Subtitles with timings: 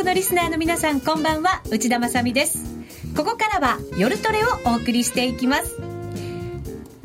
[0.00, 1.60] 国のリスナーの皆さんこんばんは。
[1.70, 2.64] 内田まさです。
[3.14, 5.76] ここからは夜トレをお送りしていきます。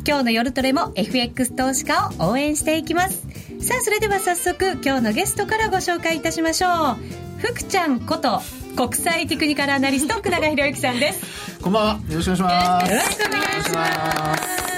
[0.07, 3.27] 今日の夜トレも FX 投資家を応援していきます。
[3.59, 6.97] さあそれでは早速今日のゲストからご紹介いたしましょう。
[7.39, 8.39] 福ちゃんこと
[8.77, 11.59] 国際テクニカルアナリスト福永博之さんです。
[11.61, 11.93] こんばんは。
[12.09, 12.91] よろしくお願いします。
[12.91, 14.65] よろしくお願いします。
[14.69, 14.74] 福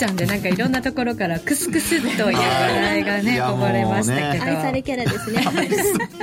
[0.00, 5.42] ちゃんでなんかいろんなところからクスクスという話題がねこぼれましたけど、愛されキャラですね。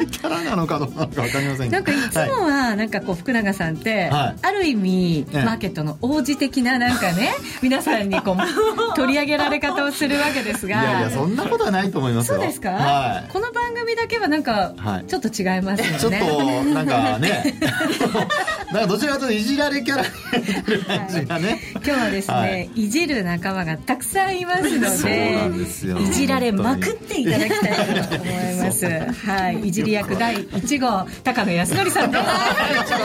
[0.10, 1.96] キャラなのかどうなのか分かりませんなんかい。
[2.10, 10.82] つもはなんかこう福永さんって、はい、ある意味マーケットの王子的ななんかね 皆さんにこう取り上げられ方をするわけですが。
[10.82, 14.74] いやいやそんなことはないと思いますそうですか、はい、この番組だけはなんか
[15.08, 17.54] ちょっと違いますよね、はい、ちょっとなんかね
[18.74, 28.86] なんかどちらかというといじられキャラ感じがね、はい、今日はですね、はい、いじる仲間がたくさんいますので いじられまくっていただきたいと思います。
[28.86, 32.24] はいいじり役第1号高野康則さんです。
[32.24, 32.30] よ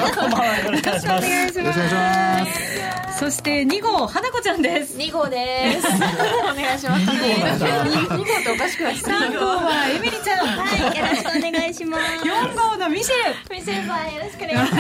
[0.01, 1.57] ろしくお願いし
[1.95, 2.63] ます。
[3.19, 4.97] そして2号花子ちゃんです。
[4.97, 5.87] 2号です。
[5.89, 5.91] お
[6.55, 7.05] 願いします。
[7.05, 8.23] 2号。
[8.23, 10.47] っておかしくないですか3号はエミリちゃん。
[10.47, 12.03] はいよろしくお願いします。
[12.25, 13.57] 4号のミシェル。
[13.57, 14.79] ミシェルさんよろしくお願いしま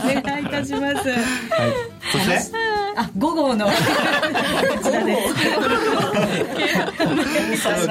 [0.00, 0.06] す。
[0.06, 1.08] お願いいたします。
[1.08, 1.20] はい。
[2.12, 2.80] そして？
[2.96, 3.66] あ5号の。
[3.66, 3.72] こ
[4.82, 5.19] ちらです5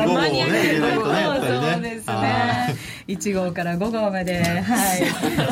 [0.05, 0.49] 号ね
[1.45, 2.75] そうですね。
[3.07, 5.01] 1号から5号まではい。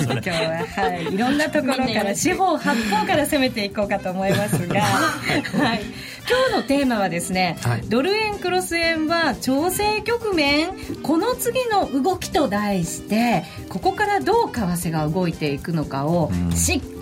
[0.08, 5.82] 今日ははいいろんなところから四方八方から攻めていこうかと思いますがはい。
[6.30, 16.97] 今日のテーマはですね、はい、ドル円クロス円は調整局面この次の動きと題してここからどう為替が動いていくのかをしっかり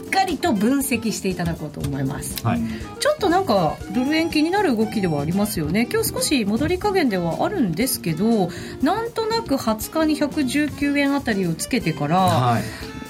[0.46, 2.62] と分析していただこうと思います、はい、
[3.00, 5.88] ちょっとなんかドル円気になる動きではありますよね。
[5.92, 8.50] 今日少し戻り加減ではあるんですけど
[8.82, 12.64] なんとなく20日に119円あたりをつけてから、はい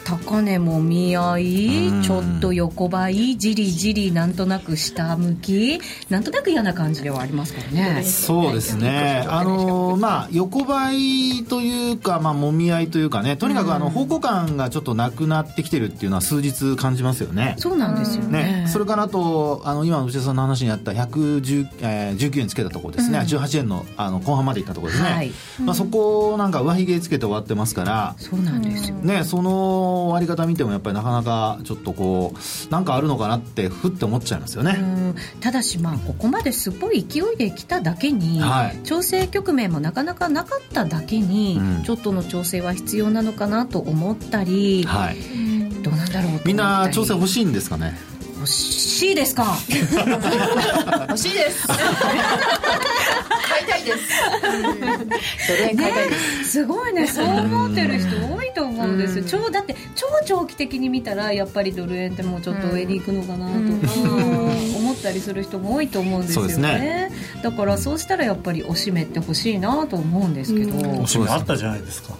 [0.06, 5.80] 高値もみ合い、ちょっと横ばいじりじりなんとなく下向き
[6.10, 8.04] なんとなく嫌な感じではありますからね。
[8.04, 9.26] そうですね。
[9.28, 17.56] あのまあ横ばいというかまあもみ合いというかねとにかくあの方向感がちょっとなくなってきてるっていうのは数日感じますよね。
[17.58, 28.16] そうなんですよね、ね、それからあとあの今の内田さんの話にあった119、えー、19円つけたところですね、うん、18円のあの後半までいったところですね、はい、まあ、そこなんか上髭つけて終わってますから。
[28.20, 28.98] そうなんですよ。
[28.98, 35.13] ねその終わり方見てもやっぱりなかなかちょっとこうなんかあるのかなってふって思っちゃいますよね。
[35.39, 45.17] ただしまあここまですごい勢いで来ただけに、はい、調整局面もなかなかなかっただけに、うん、ちょっとの調整は必要なのかなと思ったり、はい、
[45.83, 47.94] どうなんだろうみんな調整欲しいんですかね？
[48.38, 49.57] 欲しいですか？
[51.07, 51.67] 欲しいです
[53.85, 54.07] です。
[55.46, 56.66] す、ね、す。
[56.66, 57.07] ごいね。
[57.07, 59.25] そう思ってる人多いと思うんですよ。
[59.28, 63.53] 超だって超長期的に見たらやっぱりドル円ってもうちょっと上に行くのかなと
[63.88, 63.94] か
[64.78, 72.16] 思ったりする人も多いと思うんですよね、ね、だからそうしたらやっぱりおしめってほしいなと思うんですけど、おしめあったじゃないですか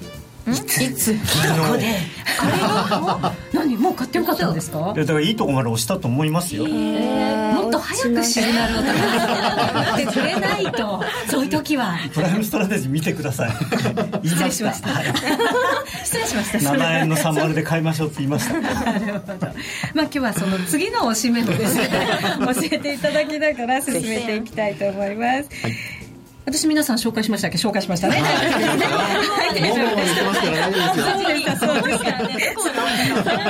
[0.48, 0.84] いつ？
[0.84, 1.14] いつ？
[1.14, 1.96] どこで。
[2.40, 3.78] あれが何？
[3.78, 4.94] もう買ってよかったんですか？
[4.96, 6.66] いやだからいいとこまで押したと思いますよ。
[6.68, 8.88] もっと早くシグナルを出
[10.06, 11.04] してくれないと。
[11.30, 11.98] そういう時は。
[12.14, 13.52] プライムストラテジー見てください。
[14.28, 14.90] 失礼しました。
[16.04, 16.58] 失礼しました。
[16.60, 18.60] 7円の30で買いましょうって言いました。
[18.60, 19.48] なるほど。
[19.48, 19.54] まあ
[20.04, 21.90] 今日はその次の押し目をですね
[22.40, 25.76] 教えていただきながら進めていきたいと思います、はい
[26.46, 27.58] 私皆さん紹介しましたっけ？
[27.58, 28.22] 紹介しましたね。
[28.22, 30.16] はい、大丈夫です。
[30.16, 31.76] そうですか、そう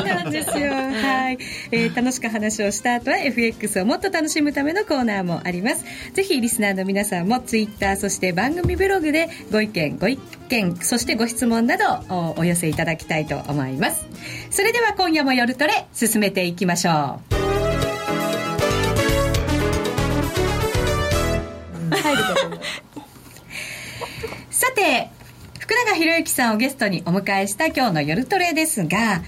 [0.05, 0.71] なんですよ。
[0.71, 1.37] はい、
[1.71, 5.83] えー、楽しく話をした後は FX をもっと楽しむためのコーナーもあります。
[6.13, 10.17] ぜひリスナーの皆さんもツイッターそして番組ブログでご意見ご意
[10.49, 14.05] 見そしてご質問などおお寄せいただきたいと思います。
[14.49, 17.35] それでは今夜も夜トレ進めていきましょう。
[21.95, 22.23] 入る
[24.85, 25.09] て
[25.59, 29.23] 福永博之さんをゲストにお迎えした今日の夜トレですが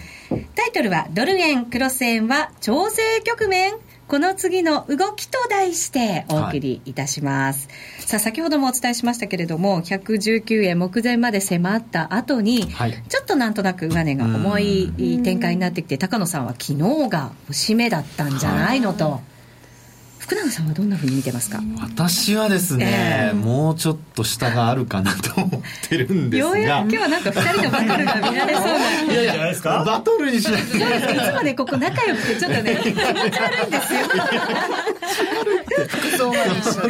[0.56, 3.74] タイトルは「ドル円クロス円は調整局面。
[4.07, 7.74] この次の動きと題してお送りいたします、は
[8.06, 19.19] い、さあ先ほどもお伝えしましたけれども119円目前まで迫った後に、はい、ちょっとなんとなく上値が重い展開になってきて高野さんは昨日が節目だったんじゃないのと。
[20.27, 21.62] 福永さんはどんなふうに見てますか？
[21.81, 26.50] 私はですね、えー、もうちょっと下があるかなと思ってるんですが。
[26.50, 29.01] ようやく今日はなんか2人のバトルが見られそうな。
[29.03, 34.00] いやいやバトルにしないといつもねここ仲良くてちょっとね気持 ち悪いんですよ
[35.88, 36.88] 服装が一緒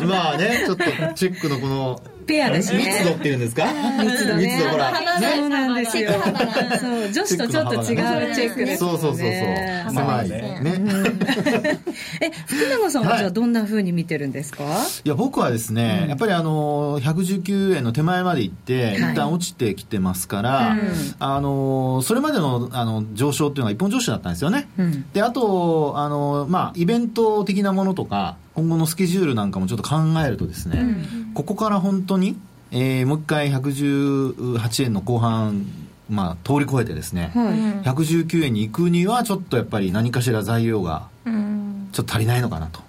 [0.00, 0.84] でまあねちょっと
[1.14, 2.78] チェックのこのペアだしね。
[2.78, 3.64] 密度っていうんですか？
[4.02, 4.46] 密度ね。
[4.46, 4.92] 密度ほら。
[5.20, 6.10] そうなんですよ。
[6.80, 9.20] そう女子とちょっと違うチェックですそうそうそうそう。
[9.20, 10.60] 狭いね。
[12.20, 14.64] え福永さんはじゃあどんなふうに見てるんですか、
[15.04, 20.76] いや僕はですね、やっぱりあの119円の手前まで行って一旦落ちてきてますから、
[21.18, 24.68] あのそれまでのあの上昇っていうのが一本上昇だったんですよね、
[25.12, 30.82] であとあの、まあ、イベント的なものとか今後のスケジュールなんかもちょっと考えるとですね、
[31.34, 32.36] ここから本当に、
[32.70, 35.66] えー、もう一回118円の後半
[36.08, 41.08] まあ、通り越えてですね、はい、119円に行くにはちょっとやっぱり何かしら材料が
[41.92, 42.80] ちょっと足りないのかなと。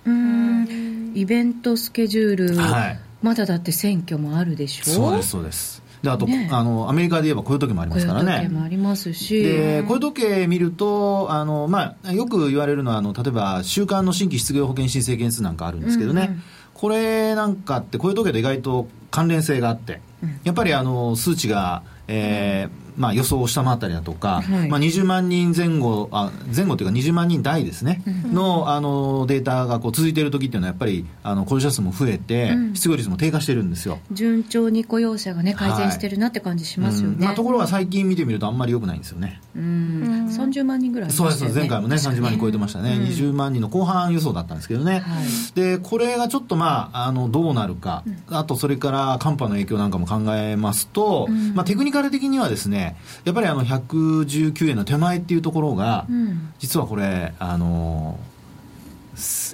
[1.15, 4.85] イベントスケジュール、はい、まだだって選挙もあるでしょ？
[4.85, 8.25] そうですそうですであと、ね、あのアメリカで言えば雇用時計もありますからね。
[8.25, 9.43] 雇用時計もありますし。
[9.43, 16.43] で雇用時計見るとあの、まあ、よく言われるのはあの例えば週間の新規失業保険申請件数なんかあるんですけどね、うんうん。
[16.73, 20.01] これなんかって雇用統計と意外と関連性があって、
[20.43, 33.99] やっぱりあの数値が、えーまあ、予想を下回ったりだとか、はい、まあ、20万人前後あ前後というか20万人台ですね、うん、のあのデータがこう続いている時っていうのはやっぱりあの雇用者数も増えて、うん、失業率も低下してるんですよ。
[34.11, 39.41] 順調に雇用者がね改善してるなって感じしますよね、はいうん、まあ、ところが最近見てみるとあんまりよくないんですよね。
[39.55, 40.27] うん。
[40.31, 41.43] 30万人ぐらい、ね、そうです。
[41.53, 52.86] 前回もね30万人超えてましたね、うん、20万人の後半予想だったんですけどね、はい、でこれがちょっとまああのどうなるか、あとそれから寒波の影響なんかも考えますと、まあ、テクニカル的にはですね
[53.25, 58.19] やっぱりあの119円の手前っていうところが、うん、実はこれあの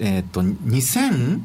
[0.01, 1.41] えっ、と2000、うん、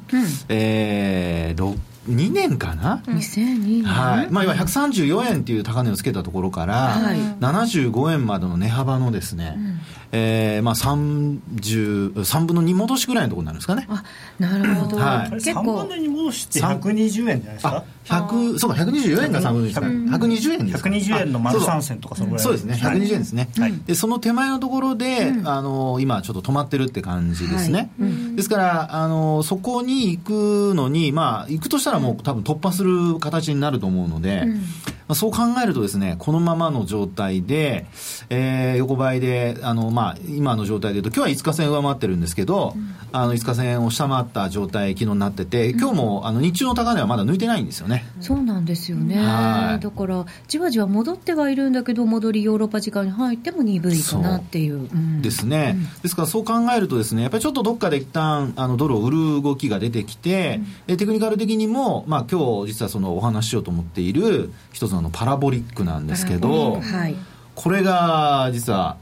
[0.49, 4.31] えー、2年かな、2002年、はい。
[4.31, 9.81] まあ、今134円っていう高値をつけたところから、はい、75円までの値幅のですね、うん、
[10.13, 13.87] えー、まあ、3分の2戻しぐらいのところになるんですかね。
[13.91, 14.03] あ
[14.39, 17.85] なるほど、はい、結構3分の2戻しって120円じゃないですか？
[18.09, 22.75] 100そうか124円が3分の1、120円です120円の丸3銭とかそのぐらいそうですね。
[22.75, 34.63] 120円ですね、はい、でその手前のところで、うん、あの今ちょっと止まってるって感じですね、はい、ですからあのそこに行くのにまあ行くとしたらもう多分突破する形になると思うので、うん
[35.09, 37.87] まあ、そう考えるとですね、このままの状態で、
[38.29, 48.05] えー、横ばいで、あの、まあ、今の状態でいうと、今日は5日線上回ってるんですけど、うん、あの、5日線を下回った状態、昨日になってて、今日も、あの、日中の高値はまだ抜いてないんですよね。
[48.21, 49.17] そうなんですよね。
[49.17, 54.75] はい、だから、じわじわ戻ってはいるんだけど、戻りヨーロッパ時間に入っても鈍いかなっていう。
[54.75, 67.15] ううん、ですね、うん、ですから、そう考えるとですね、やっぱりちょっとどっかで一旦、あの、ドルを売る動きが出てきて、うん、テクニカル的にも、まあ、今日、実はそのお話ししようと思っている、一つののパラボリックなんですけど、はい、
[67.55, 68.97] これが実は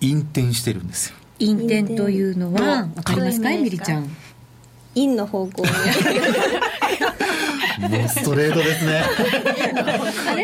[0.00, 1.16] 引転してるんですよ。
[1.38, 4.08] 引転というのは分かりますかエミリちゃん？
[4.94, 5.68] 陰の方向に。
[7.88, 9.02] もうストレートですね。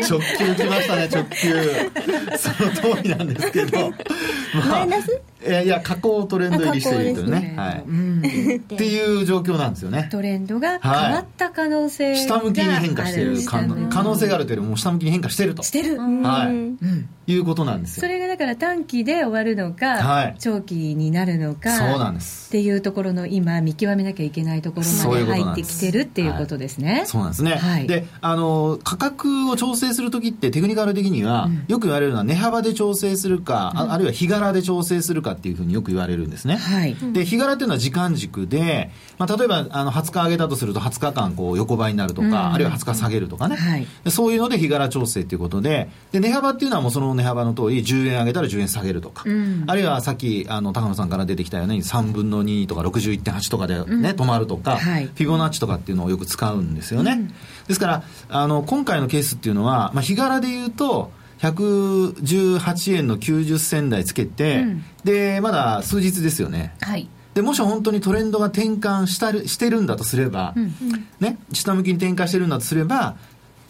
[0.09, 1.53] 直球きましたね直球。
[2.37, 5.21] その通りなんですけど、まあ、マイナス？
[5.47, 10.07] いや下降トレンド入りしているというね、ね、はい、うん、っていう状況なんですよね。
[10.11, 15.63] トレンドが変わった可能性、はい、下向きに変化している可能性があるというよりも下向きに変化していると。
[15.63, 15.97] してる。
[15.97, 18.01] はい、うん、いうことなんですよ。
[18.01, 22.49] それがだから短期で終わるのか、はい、長期になるのかそうなんです。
[22.49, 27.03] っていうところの今見極めなきゃいけないところまで入ってきてるっていうことですね。
[27.05, 36.57] そうなんですね、はい、であの価格を調整する時ってテクニカル的には、うん、よく言われるのは値幅で調整するか、ああるいは日柄で調整するかっていうふうによく言われるんですね。
[36.57, 57.31] はい、で日柄っていうのは時間軸で、まあ、例えばあの20日上げたとすると20日間こう横ばいになるとか、うん、あるいは20日下げるとかね、はい、そういうので日柄調整っていうことでで値幅っていうのはもうその値幅の通り10円上げたら10円下げるとか、うん、あるいはさっきあの高野さんから出てきたように3分の2とか61.8とかでね、うん、止まるとか、はい、フィボナッチとかっていうのをよく使うんですよね。
[57.67, 61.11] ですからあの今回のケースっていうのは、まあ、日柄で言うと
[61.41, 66.75] 118円の90銭台つけて、うん、でまだ数日ですよね。
[66.81, 67.09] はい。
[67.33, 70.73] でもし本当にトレンドが転換したるしてるんだとすれば、うん。
[71.19, 73.15] ね、下向きに転換してるんだとすれば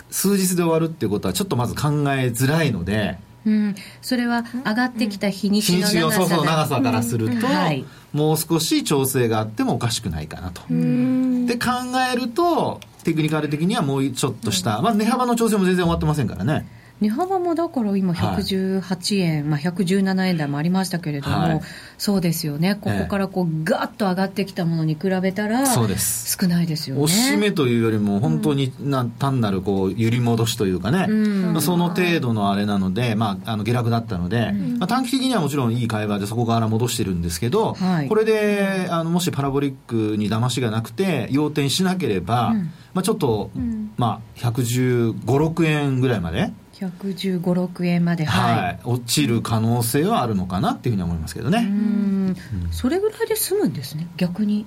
[0.09, 7.41] 数日で終わるっていうことはちょっとまず考えづらいので、うん、それは上がってきた日にちの長さそうそう長さからすると、うん。
[7.41, 10.61] はい、もう少し調整があってもおかしくないかなと。
[10.69, 11.69] で考
[12.11, 16.67] えるとテクニカル的にはもうちょっとした、まあ、値幅の調整も全然終わってませんからね。
[17.01, 21.61] 値幅もだから今118円、はい、まあ、117円台もありましたけれども、はい、
[21.97, 22.75] そうですよね。
[22.79, 26.37] ここからこうガッと上がってきたものに比べたらそうです。
[26.39, 27.01] 少ないですよね。
[27.03, 42.71] 押し目というよりも本当にな、単なるこう揺り戻しというかね、うん、まあ、その程度のあれなので、まあ、あの下落だったので、うん、まあ、短期的にはもちろんいい会話でそこから戻してるんですけど、はい、これであのもしパラボリックに騙しがなくて要点しなければ、うん。
[42.93, 46.51] まあ、ちょっと、うん、まあ、115、6円ぐらいまで。
[46.81, 51.59] 115、6円まで、はい、はい、落ちる可能性はあるのかなっていうふうに思いますけどね。
[51.59, 52.35] うん、
[52.71, 54.65] それぐらいで済むんですね、逆に。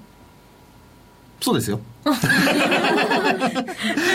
[1.41, 1.81] そうですよ。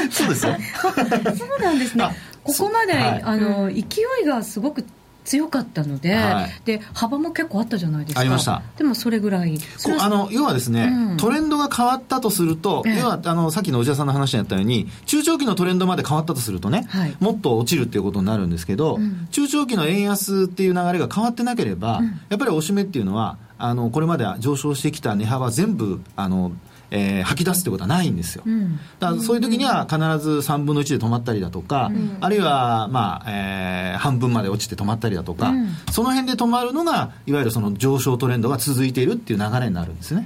[0.09, 0.57] そうですよ。
[0.81, 2.05] そうなんですね。
[2.43, 3.81] ここまで、はい、あの勢
[4.23, 4.85] いがすごく
[5.25, 8.21] 強かったのではい、で幅も結構あったじゃないですか。
[8.21, 8.63] ありました。
[8.77, 9.59] でもそれぐらい。
[9.99, 26.53] あの要はですね、うん、トレンドが変わったとすると、ええ、要はあのさっきのおじさんの話にあったように中長期のトレンドまで変わったとするとね、はい、もっと落ちるっていうことになるんですけど、うん、中長期の円安っていう流れが変わってなければ、うん、やっぱりおしめっていうのはあのこれまで上昇してきた値幅全部あの
[26.91, 40.25] えー、吐き出すってことはないんですよ、うん、だからそういう時には必ず3分の1で止まったりだとか、うん、あるいは、まあえー、半分まで落ちて止まったりだとか、うん、その辺で止まるのがいわゆるその上昇トレンドが続いているっていう流れになるんですね。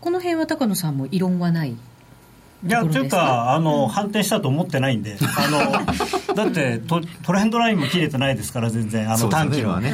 [0.00, 1.70] この辺は高野さんも異論はない
[2.66, 5.86] いやというかあの、反転したと思ってないんであの
[6.34, 9.92] だってトトレンドラインも切れてないですから全然あの短期はね、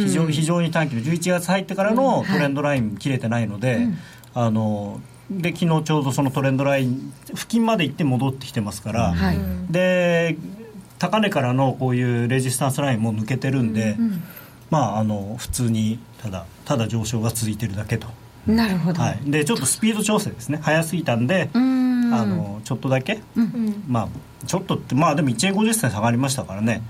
[0.00, 1.02] 非常非常に短期の。
[1.02, 3.88] 11月入ってからのトレンドライン切れてないので、
[4.34, 9.38] あので昨日ちょうどそのトレンドライン付近まで行って戻ってきてますから、はい、
[9.70, 10.36] で
[10.98, 14.22] 高値からのこういうレジスタンスラインも抜けてるんで、うんうん、
[14.70, 18.08] まああの普通にただただ上昇が続いてるだけと。
[18.46, 20.58] なるほど、はい、でちょっとスピード調整ですね。
[20.62, 24.08] 早すぎたんであのちょっとだけ、うん、まあ
[24.44, 26.82] ちょっとってまあでも1円50銭下がりましたからね。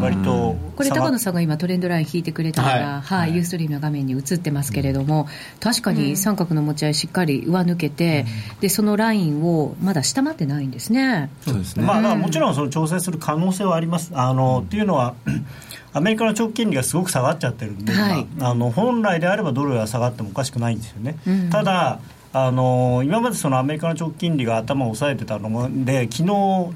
[0.00, 5.28] 割とこれ高野さんが今トレンドライン引いてくれたから、はい、ユーストリームの画面に映ってますけれども、
[5.60, 8.26] 確かに三角の持ち合いしっかり上抜けて、
[8.60, 11.30] でそのラインをまだ下回ってないんですね。
[11.42, 14.10] そうですね、まあ、もちろんその調整する可能性はあります。
[14.14, 15.14] あの、っていうのは
[15.92, 21.98] アメリカの長期金利がすごく下がっちゃってるんで、はい、あの本来であればドルが下がってもおかしくないんですよね、うん、ただ
[22.32, 26.22] あの今までそのアメリカの長期金利が頭を押さえてたので昨日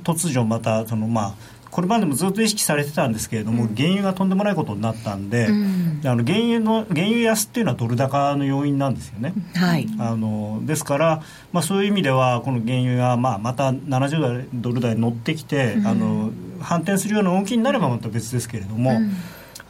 [0.02, 1.34] 突如またそのまあ
[1.74, 9.34] これまでもずっと意識されてたんですけれども、うん、原油がとんでもないことになったんで、うん、あの原油の原油安っていうのはドル高の要因なんですよね。
[9.56, 16.30] はい、あのですから、まあ、そういう意味ではこの原油がまあまた70ドル台に乗ってきて、うん、あの
[16.60, 18.92] 反転するような動きになればまた別ですけれども。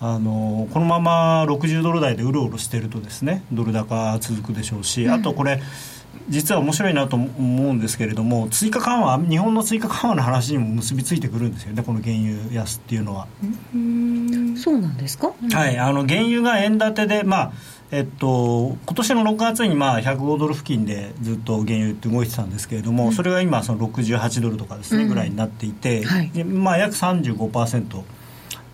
[0.01, 5.63] あのこのまま60ドル台でうろうろしてるとですねドル高続くでしょうし、あとこれ
[6.29, 13.27] 実は面白いなと思うんですけれども追加緩和日本の追加緩和の話にも結びついてくるんですよねこの原油安っていうのは。
[14.57, 17.53] そうなんですか、はいあの原油が円建てでまあ
[17.91, 28.03] えっと、今年の6月にまあ105ドル付近でずっと原油って動いてたんですけれども、うん、それが今その68ドルとかですね、うん、ぐらいになっていて、はい、まあ、約35%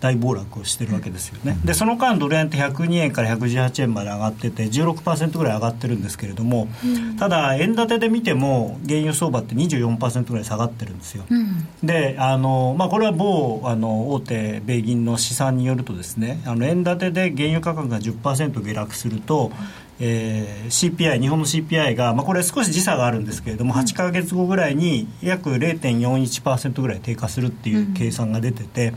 [0.01, 19.51] 大暴落をしてるわけですよね、でその間ドル円って102円から118円まで上がってて16%ぐらい上がってるんですけれども、うん、ただ円建てで見ても原油相場って24%ぐらい下がってるんですよ、うん、であの、まあ、これは某あの大手米銀の試算によるとですねあの円建てで原油価格が10%下落すると、
[19.99, 28.93] えー、CPI 日本の CPI が、まあ、これ少し時差があるんですけれども8か月後ぐらいに約0.41%ぐらい低下するっていう計算が出てて、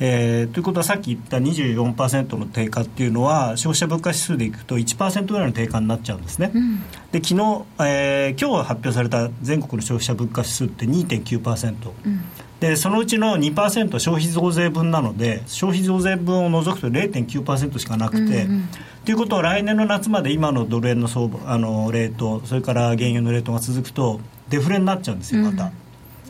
[0.00, 6.80] えー、ということはさっき言った24%の低下っていうのは消費者物価指数でいくと1%ぐらいの低下になっちゃうんですね、うん、
[7.12, 12.20] で昨日、えー、今日発表された全国の消費者物価指数って2.9%、うん、
[12.58, 18.68] でそのうちの2%消費増税分なので消費増税分を除くと0.9%しかなくて、うんうん
[19.04, 25.72] ということは来年の夏まで今のドル円の相場あのレートそれから原油のレートが続くとデフレになっちゃうんですよまた。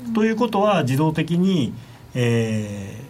[0.07, 1.73] うん、ということは自動的に、
[2.17, 3.04] えー、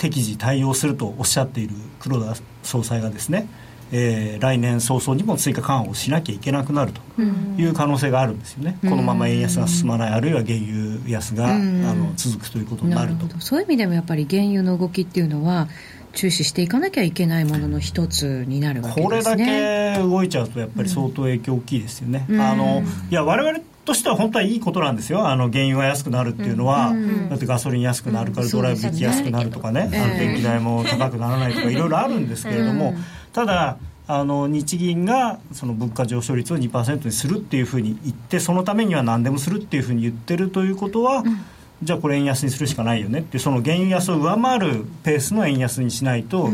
[0.00, 3.46] 適時対応するとおっしゃっている黒田総裁がですね、
[3.92, 7.22] えー、来年早々にも追加緩和をしなきゃいけなくなると
[7.60, 15.68] いう可能性があるんですよね、このまま円安が進まない、あるいは原油安が、あの続くということになるとそういう意味でもやっぱり原油の動きっていうのは
[16.12, 19.04] 注視していかなきゃいけないものの一つになるわけですね。
[19.04, 25.28] これだけ動いちゃうとやっぱり相当影響大きいですよね、うん、あのいや我々としては本当はいいことなんですよ。
[25.28, 32.94] あの原油が安くなるっていうのは、うん、だってガソリン安くなるからドライブ行きやすくなるとかね、ねあの電気代も高くならないとかいろいろあるんですけれども、
[33.32, 41.40] ただあの日銀がその物価上昇率を2%にするっていうふうに言ってそのためには何でもするっていうふうに言ってるということは、うん
[41.82, 46.44] じゃあこれ円安にするしかないよねってその原油安を上回るペースの円安にしないと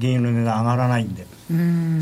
[0.00, 1.31] 原油の値段上がらないんで。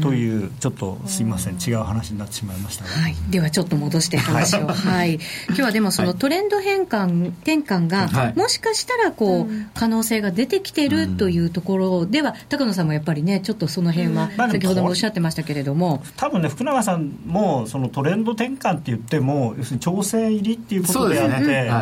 [0.02, 1.59] というちょっとすいません。
[1.61, 5.14] 違う話になってしまいましたはい、ではちょっと戻して話を、はい、
[5.49, 21.28] 今日はでもそのトレンド変換、転換が、もしかしたらこう、可能性が出てきてるというところでは、高野さんもやっぱりねちょっとその辺は先ほどもおっしゃってましたけれども、多分ね福永さんもそのトレンド転換って言っても要するに調整入りっていうことであっ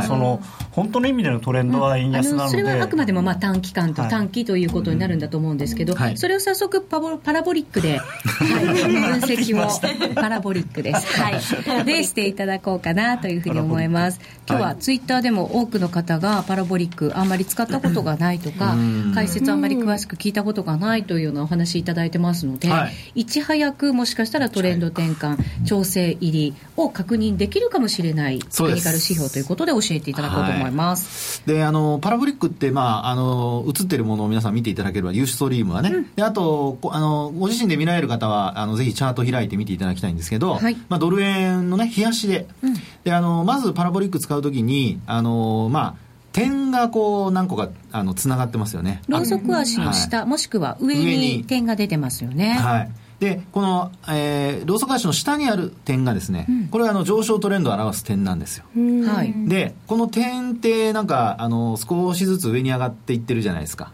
[0.02, 0.40] て、その
[0.72, 9.68] 本当の意味でのトレンドは円安なので、それはあくまでもまあ短期間と短期ということになるんだと思うんですけど、それを早速パパラボリックではい、分析を
[10.14, 11.06] パラボリックです。
[11.18, 11.84] はい。
[11.84, 14.20] でしていただこうかなというふうに思います。
[14.46, 18.76] 今日はツイッターでも多くの方がパラボリックあんまり使ったことがないとか、
[19.14, 31.42] 解説あんまり詳しく聞いたことがないというようなお話いただいてますので、はい、いち早くもしかしたらトレンド転換、調整入りを確認できるかもしれないテクニカル指標ということで教えていただこうと思います。
[31.46, 49.02] はい、で、あのパラボリックってまああの映ってるものを皆さん見ていただければユーストリームはね、うん、であとあのご自身で見られる方はあのぜひチャート開いて見ていただきたいんですけど、はい、まあ、ドル円のね、冷やしで、うん、であのまずパラボリック使うときに、あのまあ、点がこう何個かあのつながってますよね。
[49.08, 52.54] ロウソク足の下、はい、もしくは上に点が出てますよね。
[52.54, 52.90] はい。
[53.20, 58.64] で、この、えー、ローソク足の下にある点がですね、うん、これはあの上昇トレンドを表す点なんですよ。
[59.06, 59.34] はい。
[59.48, 63.90] で、この点ってなんか、あの、少しずつ上に上がっていってるじゃないですか。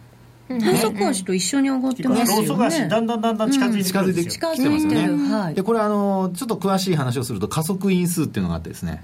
[0.47, 2.37] ローソク足と一緒に上がってますよね。
[2.37, 5.33] ローソク足だんだんだんだん近づいて近づいてきてますよね。
[5.33, 9.01] はい、でこれあのちょっと詳しい話をすると加速因数っていうのがあってですね。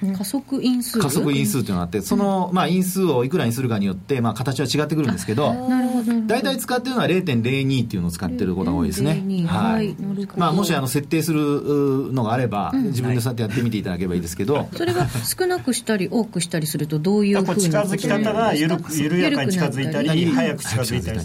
[0.00, 0.98] うん、加速因数？
[0.98, 6.12] 加速因数っていうのがあって、そのまあ因数をいくらにするかによってまあ形は違ってくるんですけど、なるほど。
[6.26, 9.22] 大体使ってるのは0.02っていうのを使ってることが多いですね。
[9.46, 9.94] はい。
[10.36, 20.62] まあもしあの設定するのがあれば、自分でそうやってやってみていただければいいですけど、それが少なくしたり多くしたりするとどういうふうに近づき方が緩緩やかに近づいたり早く
[21.02, 21.20] たり。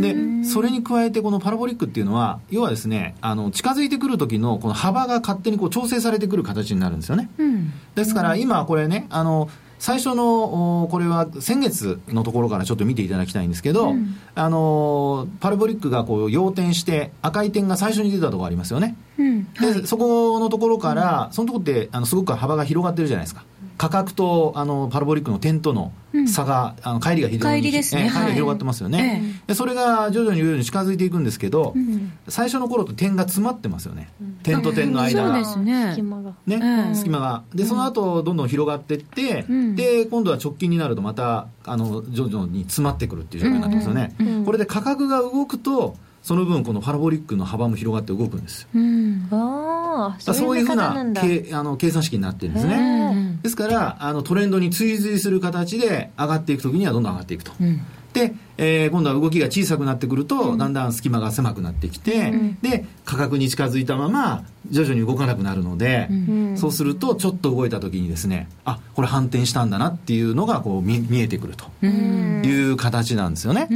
[0.00, 9.48] でそれに加えてこのパラボリックっていうのは要はですねあの近づいてくる時のこの幅が勝手にこう調整されてくる形になるんですよね、うん、ですから今これねあの
[9.78, 19.48] 最初のこれは先月のところからちょっと見ていただきたいんですけど、うん、あのパラボリックがこう要点して赤い点が最初に出たところありますよね、うん。
[19.54, 23.44] はい、でそこのところから、そのところってあのすごく幅が広がってるじゃないですか
[23.76, 25.92] 価格とあのパラボリックの点との
[26.26, 35.90] 差が、うん、あの乖離が非常に乖離ですね、えー、乖離が広がってますよね、はい、でそれが徐々に徐々に近づいていくんですけど、うん、最初の頃と点が詰まってますよね、うん、点と点の間が、そうですね。
[35.90, 36.32] 隙間が。
[36.46, 37.42] ね、隙間が。
[37.54, 53.38] でその後どんどん広がっていって、で今度は直近になるとまたあの徐々に詰まってくるっていう状況になってますよね、これで価格が動くとその分このパラボリックの幅も広がって動くんです、うん、あそういうふうなけあの計算式になってるんですね。
[53.44, 57.80] ですからあのトレンドに追随する形で上がっていくときにはどんどん上がっていくと、うん、
[58.12, 73.68] で、えー、今度は動きが小さくなってくると、うん、だんだん隙間が狭くなってきて、うん、で価格に近づいたまま徐々に動かなくなるので、うん、そうするとちょっと動いた時にですねあこれ反転したんだなっていうのがこう見見えてくるという形なんですよね、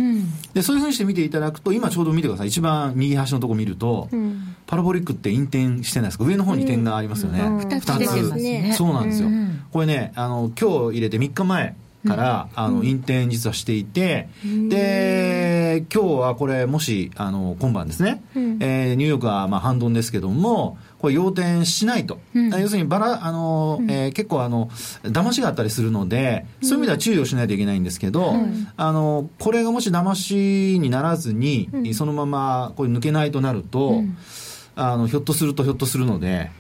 [0.55, 2.49] でそういうふうにして見ていただくと今ちょうど見てください。
[2.49, 4.09] 一番右端のとこ見ると、
[4.67, 6.25] パラボリックって引転してないですか？
[6.25, 9.29] 上の方に点がありますよね、2つね、そうなんですよ、
[9.73, 14.29] これねあの今日入れて3日前から、あの、引転実はしていて、
[14.69, 22.19] で、今日はこれ、もし、あの、今晩ですね、うん、えー、ニューヨークは、まあ、半ドンですけども、これ、要点しないと。
[22.35, 24.69] うん、要するに、ばら、あの、うん、えー、結構、あの、
[25.05, 28.35] 騙しがあったりするので、そういう意味では注意をしないといけないんですけど、
[28.77, 34.03] あの、これがもし騙しにならずに、そのまま、これ抜けないとなると、
[34.75, 36.51] あの、ひょっとするとひょっとするので、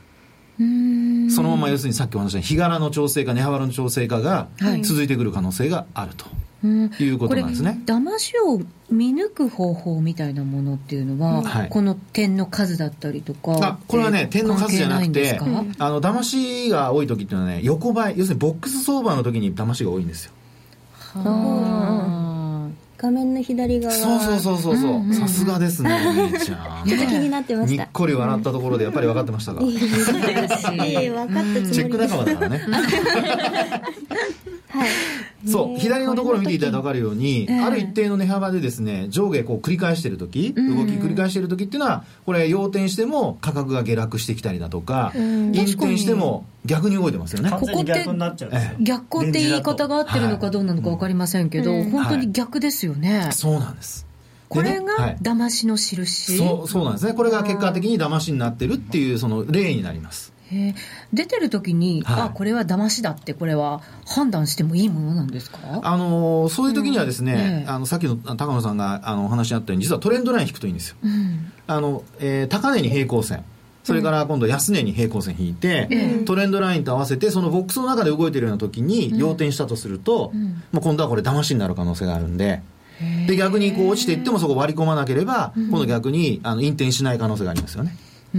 [0.58, 4.48] そのまま要するにさっきお話した日柄の調整か値幅の調整かが
[4.82, 6.26] 続いてくる可能性があると。
[6.62, 7.80] いうことなんですね。
[7.86, 8.60] 騙しを
[8.90, 13.52] 見抜く方法みたいなものっていうのは、はい、この点の数だったりとか。
[13.62, 15.44] あ、これはね、点の数じゃなくて、あ
[15.88, 20.32] の、騙しが多い時っていうのはね、横ばい、要するにボックス相場の時に騙しが多いんですよ。
[21.14, 22.29] はあ。
[23.00, 23.94] 画面の左側。
[23.94, 25.14] そうそうそうそうそう。
[25.14, 26.86] さすがですね お兄ちゃん。
[26.86, 27.82] ちょっと気になってました。
[27.82, 32.60] にっこり笑ったところでやっぱり分かってましたか いい分かったチェック仲間だからね。
[34.68, 34.88] はい。
[35.46, 47.50] そう、左のところを見ていただいたら分かるように、ある一定の値幅でですね、上下こう繰り返しているとき、動き繰り返しているときっていうのは、これ、要点しても価格が下落してきたりだとか、引転しても逆に動いてますよね。
[47.50, 48.16] ここって逆
[48.80, 53.30] 逆って言い方が合ってるのかどうなのか分かりませんけど、本当に逆ですよね。
[53.32, 54.06] そうなんです。
[54.48, 57.14] これが騙しの印、そうそうなんですね。
[57.14, 60.32] これが結果的に騙しになってるっていうその例になります。
[61.12, 65.58] 出てる時に、はい、あこれは騙しだってこれは判断してもいいものなんですか？
[65.84, 73.44] あのそういう時にはですね、うん、あのさっきの高野さんがあのお話にあったように実はトレンドライン引くといいんですよ、うん、あのえー、高値に平行線
[73.90, 80.30] それから今度安値に平行線引いて、うん、トレンドラインと合わせてそのボックスの中で動いてるような時に要点したとすると、
[80.70, 82.62] もう今度はこれ騙しになる可能性があるんで
[83.26, 87.96] で逆にこう落ちていってもそこ割り込まなければ、今度逆にあの引転しない可能性がありますよね。
[88.32, 88.38] と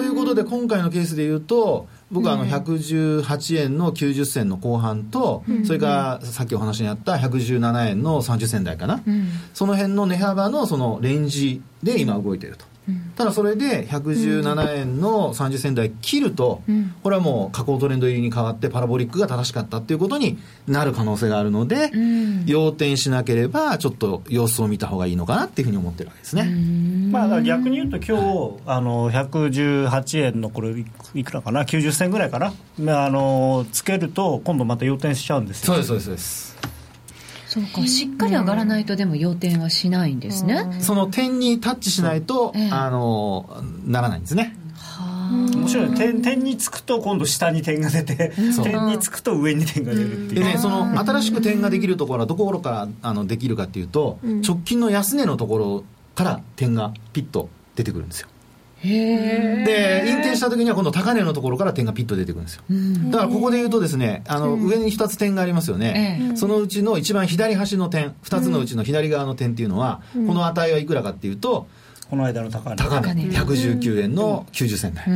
[0.00, 9.02] いうことで今回のケースでいうと僕はあの118円の90銭の後半と、それからさっきお話にあった117円の30銭台かな、
[9.52, 12.71] その辺の値幅のそのレンジで今動いていると。
[13.16, 16.62] ただそれで117円の30銭台切ると、
[17.02, 21.90] これはもう下降トレンド入りに変わってパラボリックが正しかったっていうことになる可能性があるので、
[22.46, 26.50] 要点しなければちょっと様子を見た方がいいのかなっていうふうに思ってるわけですね。
[27.12, 28.18] まあ、逆に言うと今
[28.56, 30.74] 日、あの118円のこれ
[31.14, 32.52] いくらかな？90銭ぐらいかな？
[33.04, 35.66] あのつけると今度また要点しちゃうんですよ。
[35.66, 36.56] そうですそうです
[37.52, 44.56] そうかしっかり上がらないとでも要点はしないんですね、その点にタッチしないと、ええ、あのならないんですね。
[45.30, 45.94] 面白い。
[45.94, 50.44] 点点につくと今度下に点が出て点につくと上に点が出るっていう。
[50.44, 55.84] でねその新しく点ができるところはどこからあのできるかっていうと、うん、直近の安値のところ
[56.14, 58.28] から点がピッと出てくるんですよ
[58.82, 62.62] で引転した時には今度高値のところから点がピッと出てくるんですよ。
[63.10, 66.32] だからここで言うとですねあの上に2つ点がありますよね。
[66.34, 71.66] そのうちの一番左端の点2つのうちの左側の点っていうのはこの値はいくらかっていうと
[72.10, 72.76] この間の高値。
[72.76, 73.22] 高値。
[73.22, 75.06] 119円の90銭台。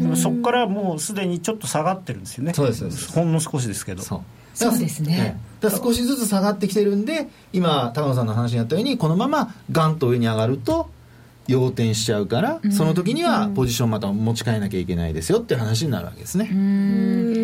[0.00, 2.54] でもそこからもうすでにちょっと下がってるんですよね。
[2.54, 4.02] そうですほんの少しですけど。
[4.02, 4.20] そう。
[4.54, 5.38] そうですね。
[5.60, 10.88] 少しずつ下がってきてるんで今高野さんの話にあったようにこのままガンと上に上がると
[11.48, 16.50] 要点しちゃうから、その時にはポジションまた持ち替えなきゃいけないですよっていう話になるわけですね。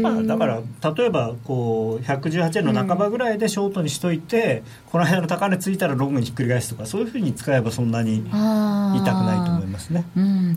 [0.03, 0.61] まあ、だから
[0.95, 10.05] 例えばこう118円の半ばぐらいでショートにしといて、この辺の高値ついたらロングにひっくり返すとかそういうふうに使えばそんなに痛くないと思いますね。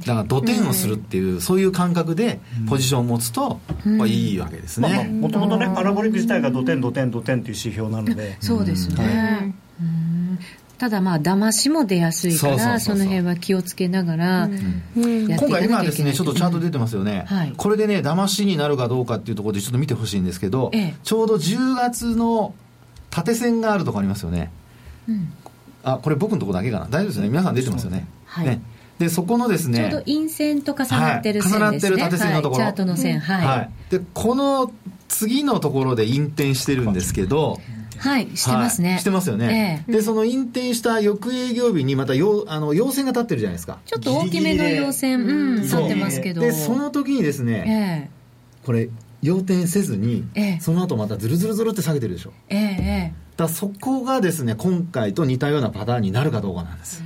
[0.05, 5.09] だから土点をするっていう、そういう感覚でポジションを持つと、まあ、いいわけですね。
[5.21, 8.37] もともとねパラボリック自体が土点土点土点っていう指標なので。
[8.39, 9.53] そうですね。
[10.77, 14.49] ただまあ騙しも出やすいからその辺は気をつけながら
[14.95, 22.53] 今回今ですねちょっとチャート出てますよね、はい、これでね騙しになるかどうかっていうところでちょっと見てほしいんですけど、ええ、ちょうど10月の
[23.09, 24.51] 縦線があるとこありますよね、
[25.07, 25.33] うん、
[25.83, 26.85] あこれ僕のところだけかな。
[26.85, 27.29] 大丈夫ですね。
[27.29, 28.61] 皆さん出てますよね、はい、ね。
[28.99, 34.71] でそこのですねちょうど陰線と重なってる線ですね、はい、重なってる縦線のところ、はい、チャートの線、はい、はい、でこの
[35.09, 37.59] 次のところで引転してるんですけど、
[37.97, 43.79] はいしてますね、はい、してますよね、ええ、でその引転した翌営業日にまたよあの陽線が立ってるじゃないですか。
[43.85, 46.41] ちょっと大きめの陽線うん立ってますけど。
[46.41, 48.09] でその時にですね、え、
[48.65, 48.89] これ
[49.21, 50.23] 要点せずに、
[50.59, 52.33] その後またずるずるずるって下げてるでしょ。
[52.49, 57.03] ええだそこがですね今回と似たようなパターンになるかどうかなんです。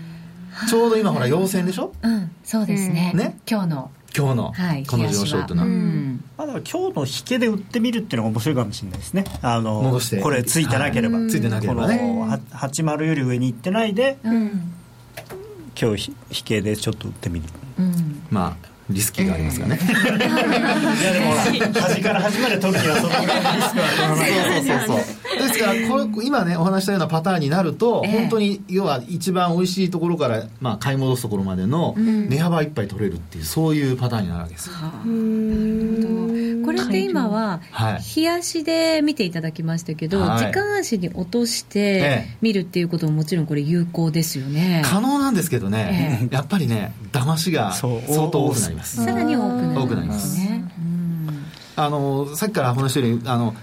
[0.69, 1.93] ちょうど今ほら陽線でしょ？
[2.01, 3.13] うんそうですね。
[3.15, 3.37] ね。
[3.49, 4.53] 今日の今日の
[4.87, 5.67] この上昇というのは、
[6.37, 9.23] まあ、だから今日の引けで売ってみるっていうのが面白いかもしれないですね。
[9.41, 10.21] あの戻して。
[10.21, 11.99] これついてなければ、ついてなければね。
[12.51, 14.73] 80より上に行ってないで、うん、
[15.79, 17.45] 今日引けでちょっと売ってみる、
[17.77, 19.79] うん、まあリスキーがありますがね。
[19.79, 21.33] いやでも
[21.79, 24.27] 端から端まで取るにはそのぐらいのリスクはそう
[24.65, 25.39] そうそうそう。
[25.47, 34.69] ですからこれ今ねお話したようなパターンになると、えー、本当に要は一番美味しいところからまあ買い戻すところまでの値幅いっぱい取れるっていうそういうパターンになるわけです。
[36.69, 37.61] これって今は
[37.99, 44.83] 日足で見ていただきましたけど、はい、時間足に落として見るっていうことももちろんこれ有効ですよね。
[44.85, 49.03] 可能なんですけどね、えー、やっぱりね騙しが相当多くなります。
[49.03, 49.41] さらに多
[49.87, 50.37] くなります。
[50.37, 50.63] ね。
[51.75, 53.55] あのさっきから話したようにあの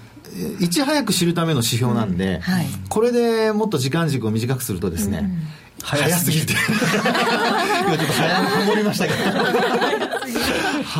[0.58, 2.40] いち早く知るための指標なんで、うん。
[2.40, 6.54] はい、これでもっと時間軸を短くするとですね、うん、早すぎて。
[7.86, 10.15] 今ちょっと早ハモりましたけど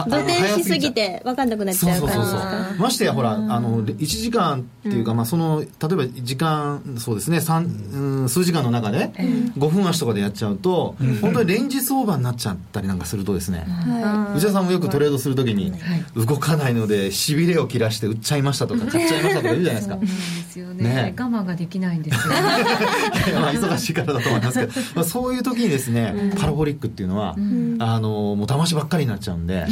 [0.09, 2.13] 土手しすぎて分かんなくなっちゃうから。
[2.15, 9.11] そうそうそうましてやほらあの1時間っていうか、まあ、その例えば時間そうですねうん、数時間の中で
[9.59, 13.67] 5分足とかでやっちゃうと、本当にレンジ相場になっちゃったりなんかするとですね、
[14.35, 15.73] 内田さんもよくトレードするときに、
[16.15, 19.97] 動かないのでしびれを切らして売っちゃいましたとか買っちゃいましたとか言うじゃないですか。
[19.97, 20.07] で
[20.57, 21.15] すよね。
[21.19, 22.35] 我慢ができないんですよ
[23.41, 27.33] まあ忙しいからだと思いますけど、 まあ、そういう時にですね、パラボリックっていうのは、
[27.79, 29.67] あのもう騙しばっかりになっちゃうんで、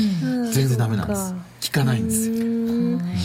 [0.53, 1.33] 全然ダメなんです。
[1.33, 1.85] 効か。
[1.85, 2.45] ないんですよ、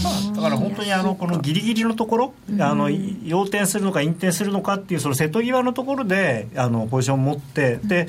[0.04, 8.08] まあ、だから本当にあのこのギリギリのところあの要点するのか引転するのかっていうその瀬戸際のところであのポジションを持ってで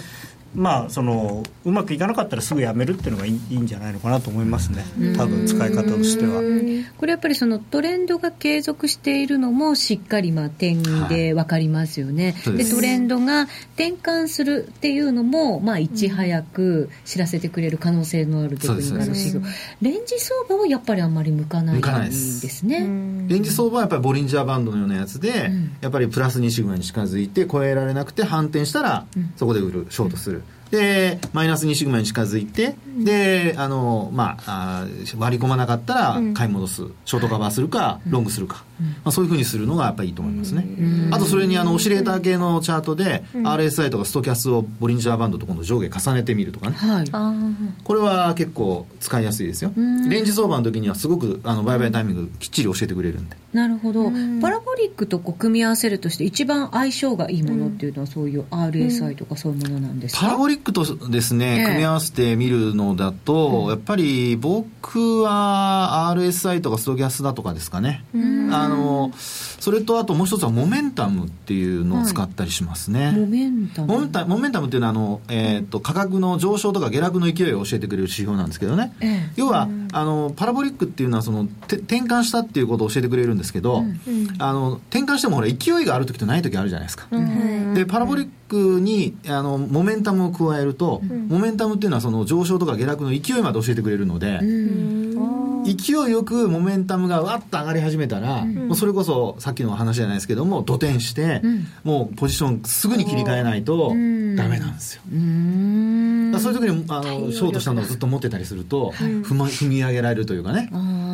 [0.54, 4.84] まあそのうまくいかなかったらすぐやめるっていうのがいいんじゃないのかなと思いますね。
[5.16, 6.40] 多分使い方としては。
[6.96, 13.42] これやっぱりそのトレンドが継続しているのもしっかりまあ点で分かりますよね、はい、でトレンドが
[13.74, 19.46] 転換するっていうのもまあいち早く知らせてくれる可能性のあるテクニカル指標
[19.80, 22.78] レンジ相場はやっぱりあんまり向かないんですね。
[23.28, 30.39] レンジ相場はやっぱりボリンジャーバンドのようなやつで、うん、やっぱりプラス2シグマに近づいて超えられなくて反転したら、そこで売るショートする、
[30.70, 34.86] でマイナス2シグマに近づいて、であの、まあ、あ
[35.18, 38.64] 割り込まなかったら買い戻す、ショートカバーするか、ロングするか、
[39.04, 40.66] まあ、そういうふうにするのがやっぱりいいと思いますね、
[41.10, 47.10] あとそれにあのオシレーター系のチャートで、RSI とかストキャスをボリンジャーバンドと今度上下重ねてみるとかね、はい、
[47.82, 49.72] これは結構使いやすいですよ。
[49.76, 53.36] レンジ相場の時にはすごくあの売買タイミングきっちり教えてくれるんで。
[53.52, 54.10] なるほど。
[54.40, 68.04] パラボリックとこう組み合わせるとして一番相性がいいものっていうのはそういう RSI とかそういうものなんですか、パラボリックとですね、組み合わせてみるのだと、やっぱり僕は RSI とかストキャスだとかですかね、
[68.52, 69.10] あの
[69.60, 73.88] それとあともう一つはモメンタムっていうのを使ったりしますね、はい、モメンタム。
[73.88, 74.00] モ
[74.38, 74.66] メンタム。
[74.66, 83.96] っていうのはあの、えーと、価格の上昇とか下落の勢いを教えてくれる指標なんですけどね、ええ、要はあのパラボリックっていうのはその転換したっていうことを教えてくれるんですけど、うん、
[84.38, 94.40] あの転換してもほら勢いがある時とない時あるじゃないですか、うん、でパラボリックにあのモメンタムを加えると、うん、モメンタムっていうのはその上昇とか下落の勢いまで教えてくれるので、
[95.64, 101.42] 勢いよくモメンタムがわっと上がり始めたら、もうそれこそさっきの話じゃないですけども土転して、
[101.84, 105.02] もうポジションすぐに切り替えないとダメなんですよ。
[106.38, 110.70] そういう時にあのショートしたのをずっと持ってたりすると、踏み上げられるというかね。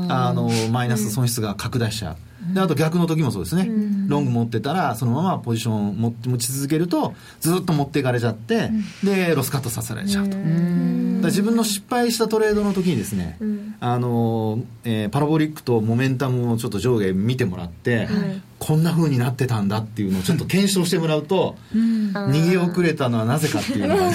[0.09, 2.17] あのマイナス損失が拡大しちゃう。
[2.53, 8.71] であと逆の時もそうですね、うん、ロング持ってたらそのままポジション持持ち続けるとずっと持っていかれちゃって、
[9.03, 13.39] うん、でロスカットさせられちゃうと、うん、自分の失敗したトレードの時にですね、
[13.81, 18.09] あのえー、パラボリックとモメンタムをちょっと上下見てもらって、
[18.59, 24.13] こんなふうになってたんだっていうのをちょっと検証してもらうと、逃げ遅れたのはなぜかっていうのが、よ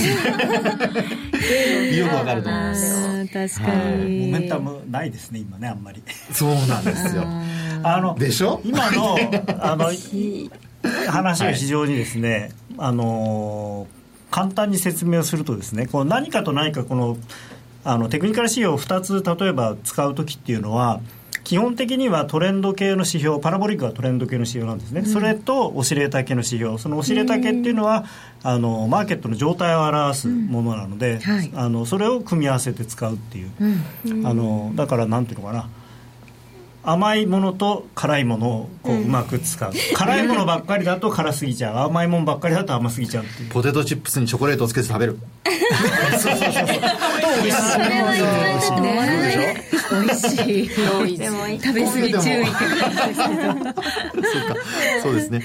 [2.07, 6.01] くわかると思います確かに、モメンタムないですね今ねあんまり。
[6.31, 7.23] そうなんですよ。
[7.83, 8.61] あのでしょ？
[8.63, 9.17] 今の
[9.59, 9.91] あの
[11.07, 13.87] 話は非常にですね、はい、あの
[14.29, 17.17] 簡単に説明をするとですねこの何かと何かこの
[17.83, 21.01] あのテクニカル指標を2つ例えば使う時っていうのは
[21.43, 26.77] 基本的にはトレンド系の指標パラボリックはトレンド系の指標なんですね、うん、それとオシレーター系の指標。
[26.77, 28.05] そのオシレーター系っていうのは
[28.43, 31.19] あのマーケットの状態を表すものなので、うん。
[31.19, 33.51] はい、あのそれを組み合わせて使うっていう、
[34.05, 35.69] うん、あのだからなんていうのかな
[36.83, 41.77] 甘いものと辛いものをこううまく使う、辛いものばっかりだと辛すぎちゃう。
[41.87, 43.49] 甘いものばっかりだと甘すぎちゃうっていう。
[43.49, 45.19] ポテトチップスにチョコレートをつけて食べる。
[46.17, 46.77] そうそうそうそう。
[49.91, 50.33] 美味し
[51.13, 51.17] い。
[51.17, 52.41] でも食べ過ぎ注意。
[52.41, 52.51] って
[53.13, 54.55] そうか
[55.03, 55.43] そうですね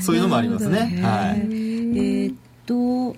[0.00, 0.18] そうい。
[0.20, 1.40] うのもありますねはい。
[1.98, 2.32] えっ
[2.66, 3.16] と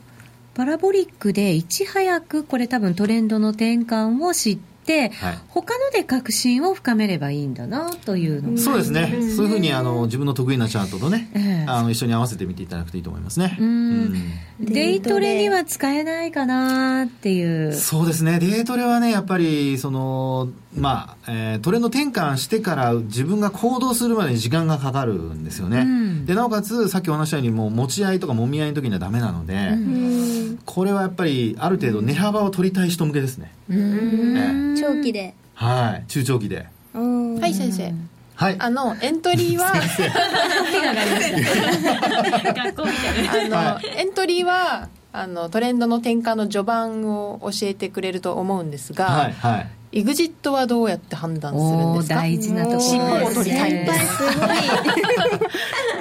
[0.55, 1.63] パラボリックでい。
[1.63, 13.59] ち早くこれ多分トレンドの転換を知って、はい、他ので確信を深めればいいんだなというのそうですね、そういうふうにあの自分の得意なチャートとね、えー、あの一緒に合わせてみていただくといいと思いますね。
[14.61, 17.73] デイトレには使えないかなっていう。
[17.73, 18.39] そうですね。
[18.39, 35.35] デイトレはねやっぱりそのまあ、えー、トレンド転換してから自分が行動するまでに時間がかかるんですよね、うん、でなおかつさっきお話したようにもう持ち合いとかもみ合いの時にはダメなので、うん、これはやっぱりある程度値幅を取りたい人向けですね、うん、えー、長期で。
[35.55, 36.05] はい。
[36.09, 36.67] 中長期で。
[36.93, 37.93] はい先生。
[38.35, 39.75] はい、あのエントリーはあ
[43.51, 52.15] の、エントリーは あのトレンドの転換の序盤を教えてくれると思うんですが、はいはい、エグジットはどうやって判断するんですか？
[52.15, 53.73] 大事なところ尻尾を取りたい。
[53.73, 54.17] んです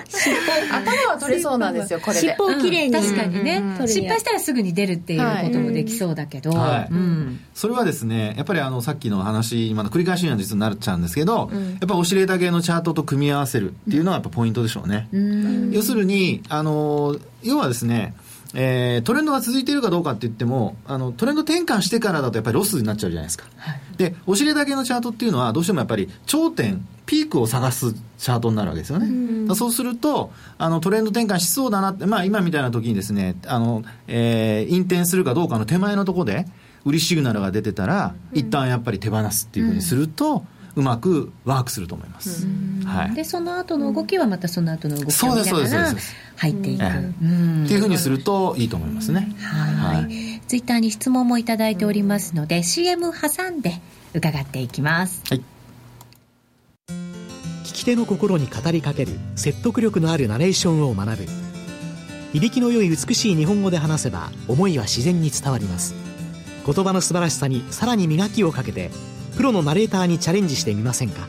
[0.09, 0.69] すごい。
[0.71, 2.19] 頭は取れそうなんですよこれで。
[2.21, 18.13] 尻尾をきれいに、確かにね、失敗したらすぐに出るっていうこともできそうだけど、はい、うん、それはですねやっぱりあのさっきの話まだ繰り返しには実になっちゃうんですけど、うん、やっぱオシレーター系のチャートと組み合わせるっていうのはやっぱポイントでしょうね、うん、要するにあの要はですね
[18.55, 29.07] えー、トレンドが続いているかどうかって言ってもあのトレンド転換してからだとやっぱりロスになっちゃうじゃないですか、はい、でお尻だけのチャートっていうのはどうしてもやっぱり頂点ピークを探すチャートになるわけですよね。
[29.51, 36.45] うそうすると、あのトレンド転換しそうだなって、まあ今みたいな時にですね、あの、えー、引転するかどうかの手前のところで、
[36.85, 42.47] 売りシグナルが出てたら、一旦やっぱり手放すっていうふうにすると、うまくワークすると思います、
[42.85, 45.95] はい、でその後の動きはまたその後の動きを見ながら
[46.35, 46.87] 入っていく、っ
[47.67, 49.35] ていうふうにするといいと思いますね。
[49.39, 53.81] はい、ツイッターに質問もいただいておりますので、CM 挟んで
[54.13, 55.21] 伺っていきます。
[55.29, 55.43] はい。
[57.65, 61.25] 聞き手の心に語りかける説得力のあるナレーションを学ぶ。
[62.33, 65.93] 響きの良い美しい日本語で話せば思いは自然に伝わります。
[66.65, 68.91] 言葉の素晴らしさにさらに磨きをかけて
[69.35, 71.27] プロのナレーターにチャレンジしてみませんか？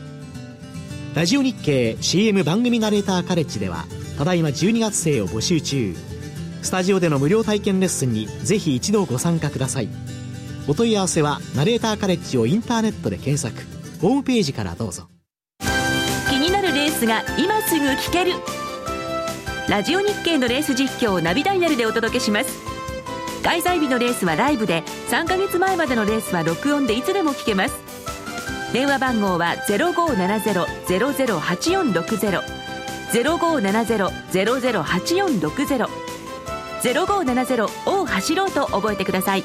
[1.15, 3.85] ラジオ日経 CM 番組ナレーターカレッジでは
[4.17, 5.95] ただいま12月生を募集中。
[6.61, 9.89] スタジオでの無料体験レッスンにぜひ一度ご参加ください。
[10.67, 13.65] お問い合わせはナレーターカレッジをインターネットで検索。
[13.99, 15.07] ホームページからどうぞ。
[16.29, 18.33] 気になるレースが今すぐ聞ける。
[19.67, 22.59] ラジオ日経のレース実況をナビダイヤルでお届けします。
[23.43, 27.90] 開催日のレースはライブで3ヶ月前までのレースは録音でいつでも聞けます。
[28.73, 32.41] 電話番号は0570-008460
[33.11, 35.89] 0570-008460
[36.81, 39.43] 0570を走ろうと覚えてください。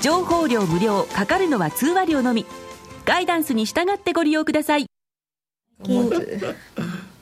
[0.00, 2.46] 情報量無料かかるのは通話料のみ。
[3.04, 4.86] ガイダンスに従ってご利用ください。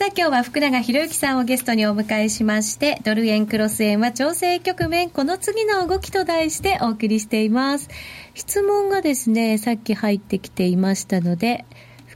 [0.00, 7.90] さあ今日は福永博之さんをゲストにお迎えしましてドル円クロス円は調整局面この次の動きと題してお送りしています。
[8.32, 11.66] 質問がですねさっき入ってきていましたので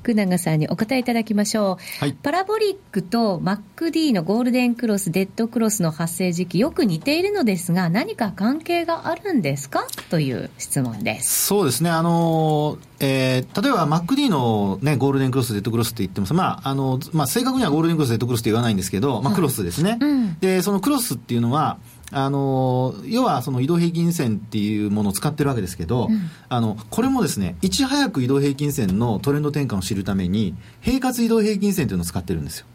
[0.05, 9.87] 福永さんにお答えいただきましょう、はい、パラボリックと MacD のゴールデンクロスデッドクロスの発生時期よく似ているのですが何か関係があるんですか？
[10.11, 11.47] という質問です。
[11.47, 11.89] そうですね。
[11.89, 21.79] あのえー、例えば MacD の、ね、ゴールデンクロス、デッドクロスって言っても、まああのまあ、正確にはゴールデンクロス、デッドクロスって言わないんですけど、まあ、クロスですね、うん、でそのクロスっていうのは、
[22.11, 32.67] あの要はその移動平均線っていうものを使ってるわけですけど、うん、あのこれもですねいち早く移動平均線のトレンド転換を知るために平滑移動平均線というのを使ってるんですよ、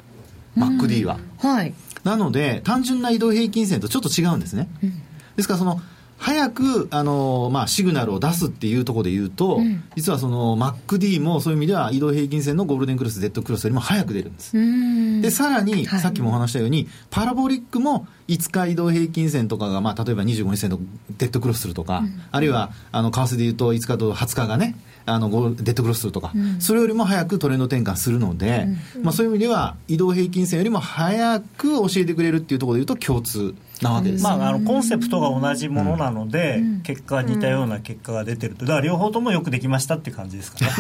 [0.58, 4.94] うん、MacD は、はい、なので単純な移動平均線とちょっと違うんですね、うん、
[5.36, 5.80] ですからその
[6.20, 15.22] 早く、あのまあ、シグナルを出すっていうところで言うと、うん、実はその MacD もそういう意味では移動平均線のゴールデンクロス、デッドクロスよりも早く出るんです。
[15.22, 20.80] で、さらに、はい、さっきもお話したように、パラボリックも5日移動平均線とかが、まあ、例えば25日線と
[21.18, 40.72] デッドクロスするとか、うん、あるいは、あの、為替で言うと5日と20日がね、あのデッドクロスするとか、うん、それよりも早くトレンド転換するので、うん、まあ、そういう意味では移動平均線よりも早く教えてくれるっていうところでいうと共通なわけです、まあ、あのコンセプトが同じものなので、うん、結果が似たような結果が出てるとだから両方ともよくできましたって感じですかね。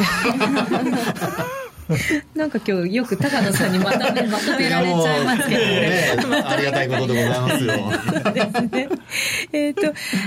[2.35, 5.55] なんか今日よく高野さんにまとめまとめられちゃいますけ
[6.21, 6.43] どね。
[6.45, 8.31] ありがたいことでございますよ。
[8.31, 8.89] ですね。
[9.53, 9.81] えっ、と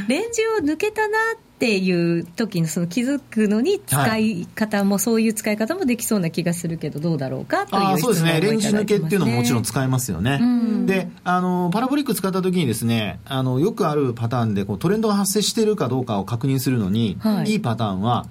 [0.08, 8.40] レンジを抜けたなっていう時のその気づくのに使い方も、はい、そういう使い方もできそうな気がするけどどうだろうかというそうですね。
[8.40, 10.40] レンジ抜けっていうのももちろん使えますよね。
[10.86, 18.26] で、あのパラボリック使った時にですね、あのよくあるパターンでこうトレンドが発生しているかどうかを確認するのに、はい、いいパターンは。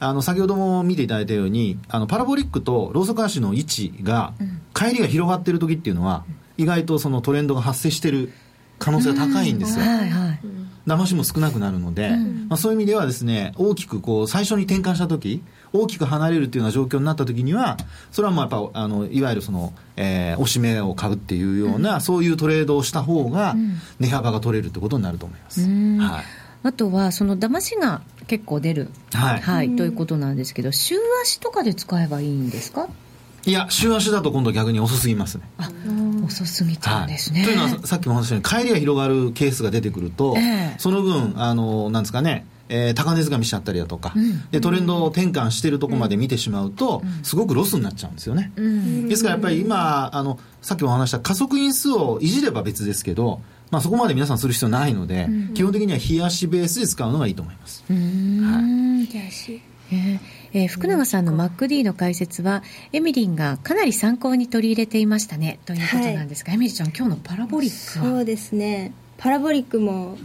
[0.00, 4.32] あの先ほども見ていただいたようにあのパラボリックとローソク足の位置が、
[4.72, 6.24] 帰りが広がってる時っていうのは
[6.56, 8.32] 意外とそのトレンドが発生してる
[8.78, 9.84] 可能性が高いんですよ。
[9.84, 10.57] はいはい
[10.88, 17.76] 騙しも少なくなるので、うん、まあ、そういう意味ではですね大きくこう最初に転換した時大きく離れるっていうような状況になった時には
[18.10, 23.54] それはまあやっぱあのいわゆるその、えー、押し目を買うっていうような、うん、そういうトレードをした方が
[24.00, 25.60] 値幅が取れるってことになると思います。
[25.60, 26.24] はい。
[26.64, 32.88] あとはその騙しが結構出る、はい、はい、ということなんですけど週足とかで使えばいいんですか？
[33.46, 35.44] いや週足だと今度逆に遅すぎますね。
[35.56, 35.70] あ
[36.28, 57.84] 遅すぎちゃうんですね、はい、というのはさっきも話したように帰りが広がるケースが出てくると、えー、その分あのなんですかねえー、高値掴みしちゃったりだとか、うん、でトレンドを転換しているところまで見てしまうと、うん、すごくロスになっちゃうんですよね、うん、ですからやっぱり今あのさっきも話した加速因数をいじれば別ですけどまあ、そこまで皆さんする必要ないので、うん、基本的には冷やしベースで使うのがいいと思います。
[57.86, 57.98] はい。
[59.90, 60.20] えー、
[60.52, 65.58] えー、福永さんの MacD の解説はエミリンがかなり参考に取り入れていましたね。
[65.66, 68.12] ということなんですが、はい、エミリちゃん今日のパラボリックは？
[68.12, 68.92] そうですね。
[69.16, 70.16] パラボリックも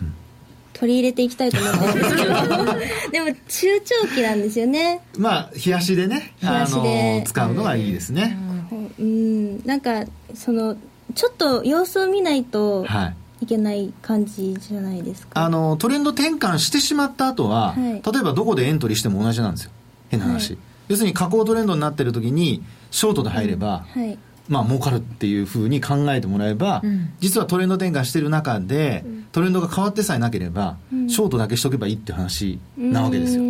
[0.74, 2.34] 取り入れていきたいと思ってるんですけど。
[3.12, 5.02] でも中長期なんですよね。
[5.18, 7.24] まあ冷やしでね冷やしで。
[7.26, 8.38] 使うのがいいですね、
[8.72, 10.76] うん、うん、なんかその
[11.16, 13.16] ちょっと様子を見ないと、はい。
[13.42, 15.44] いけない感じじゃないですか。
[15.44, 17.82] あのトレンド転換してしまった後は、はい、
[18.14, 19.72] 例えばどこでエントリーしても同じなんですよ
[20.14, 20.60] 変な話、はい、
[20.90, 33.44] 要するに下降トレンドになってる時にショートで入れば、はい、まあ儲かるっていうふうに考えてもらえば、うん、実はトレンド転換してる中で、うん、トレンドが変わってさえなければ、うん、ショートだけしとけばいいって話なわけですよ。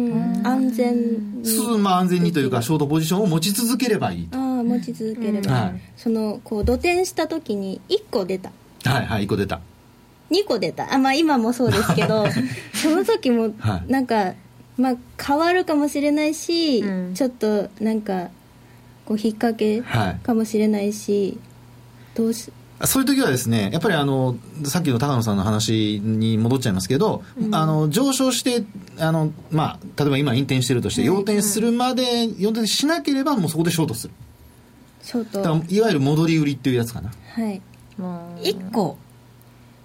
[0.43, 0.95] 安全
[1.41, 1.77] に。
[1.79, 4.37] まあ安全にというか、ショートポジションを持ち続ければいいと。
[4.37, 8.51] ああ、持ち続ければ、はい、その、こう、土転した時に1個出た。
[8.85, 9.61] はいはい、1個出た。
[10.29, 10.93] 2個出た。
[10.93, 12.25] あ、まあ今もそうですけど、
[12.73, 13.53] その時も、
[13.87, 14.35] なんか、はい、
[14.77, 18.29] まあ変わるかもしれないし、うん、ちょっとなんか、
[19.05, 21.37] こう引っ掛けかもしれないし、
[22.15, 22.51] どうし
[22.85, 28.65] そういう時はですね、やっぱりあの、さっきの高野さんの話に戻っちゃいますけど、うん、あの、上昇して、
[28.99, 32.03] あの、まあ、例えば今、引転してるとして、要点するまで、
[32.39, 34.13] 要点しなければ、もうそこでショートする。
[35.01, 35.73] ショート。
[35.73, 37.11] いわゆる戻り売りっていうやつかな。
[37.35, 37.61] はい。
[37.99, 38.97] 1個。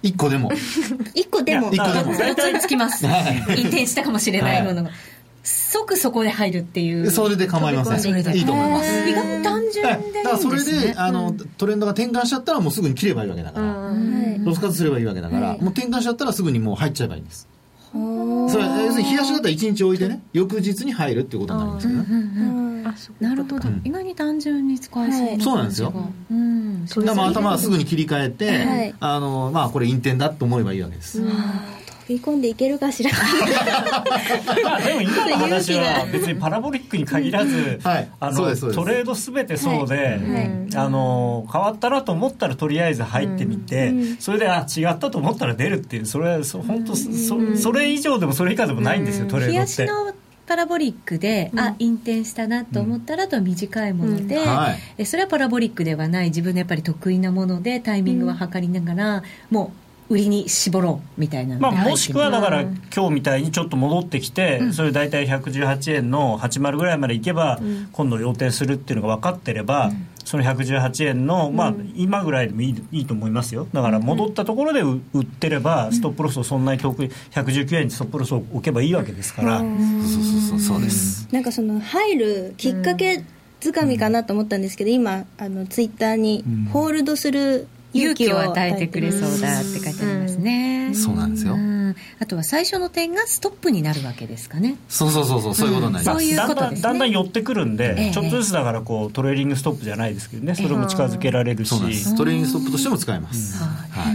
[0.03, 0.51] 1個でも。
[1.15, 1.71] 1個でも。
[1.71, 2.17] 1個でも。
[2.17, 3.05] 大体つきます。
[3.05, 4.91] 引転したかもしれないものが。
[5.43, 7.09] 即そこで入るっていう。
[7.11, 8.15] それで構いません。
[8.15, 9.09] いいと思います。
[9.09, 10.23] 意外と単純でいい。
[10.23, 13.91] だからそれであのトレンドが転換しちゃったらもうすぐに切ればいいわけだから。
[14.43, 17.47] ロスカットすればいいわけだからもう転換しちゃったらすぐにもう入っちゃえばいいんです。
[17.91, 22.78] それ要するに冷やしだったら1日置いてね翌日に入るっていうことになりますよね
[23.19, 25.93] なるほど、意外に単純に使えそうそうなんですよ、
[26.31, 31.21] うん、だから頭はすぐに切り替えて、あのまあこれ陰転だと思えばいいわけです、
[32.09, 33.11] 食い込んでいけるかしら。
[34.83, 50.18] でも今の話は別にパラボリックに限らず、はい、あのトレードすべてそうで、はい、あの変わったなと思ったらとりあえず入ってみて、うん、それであ違ったと思ったら出るっていうそれは本当そそれ以上でもそれ以下でもないんですよ、トレードって。
[50.49, 54.47] パラボリックで、うん、あ引転したなと思ったらと短いもので、うん。
[54.47, 56.29] はい、えそれはパラボリックではない。
[56.29, 59.71] 自分のやっぱり得意なものでタイミングは測りながら、も
[60.09, 73.67] う売りに絞ろうみたいなまあ、もしくはだから今日みたいにちょっと戻ってきて、うん、それ大体118円の80ぐらいまでいけば、うん、今度予定するっていうのが分かってれば、うん、その118円の、まあ、今ぐらいでもいいいいと思いますよ。
[73.73, 83.23] だから戻ったところで売ってればストップロスをそんなに遠く119円にストップロスを置けばいいわけですから、そうそうそうそうですなんかその入るきっかけ
[83.59, 91.57] つかみかなと思ったんですけど、今あのツイッターにホールドする勇気を与えてくれそうだって書いてありますね、そうなんですよ、
[92.19, 94.75] あとは最初の点がストップになるわけですかね。
[94.87, 100.55] そうそうそうそうそういうことになります、だんだんだんだん寄ってくるんで、ちょっとずつだからこうトレーリングストップじゃないですけどね。
[100.55, 101.69] それも近づけられるし、
[102.15, 103.57] トレーリングストップとしても使えます、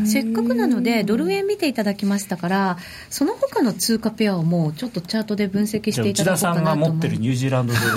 [0.05, 2.79] せっかくなのでドル円見ていただきましたから
[3.11, 7.87] その他の通貨ペアをもうちょっとチャートで分析していただこうかなと内田さんが持ってるニュージーランドドル。
[7.87, 7.91] ニ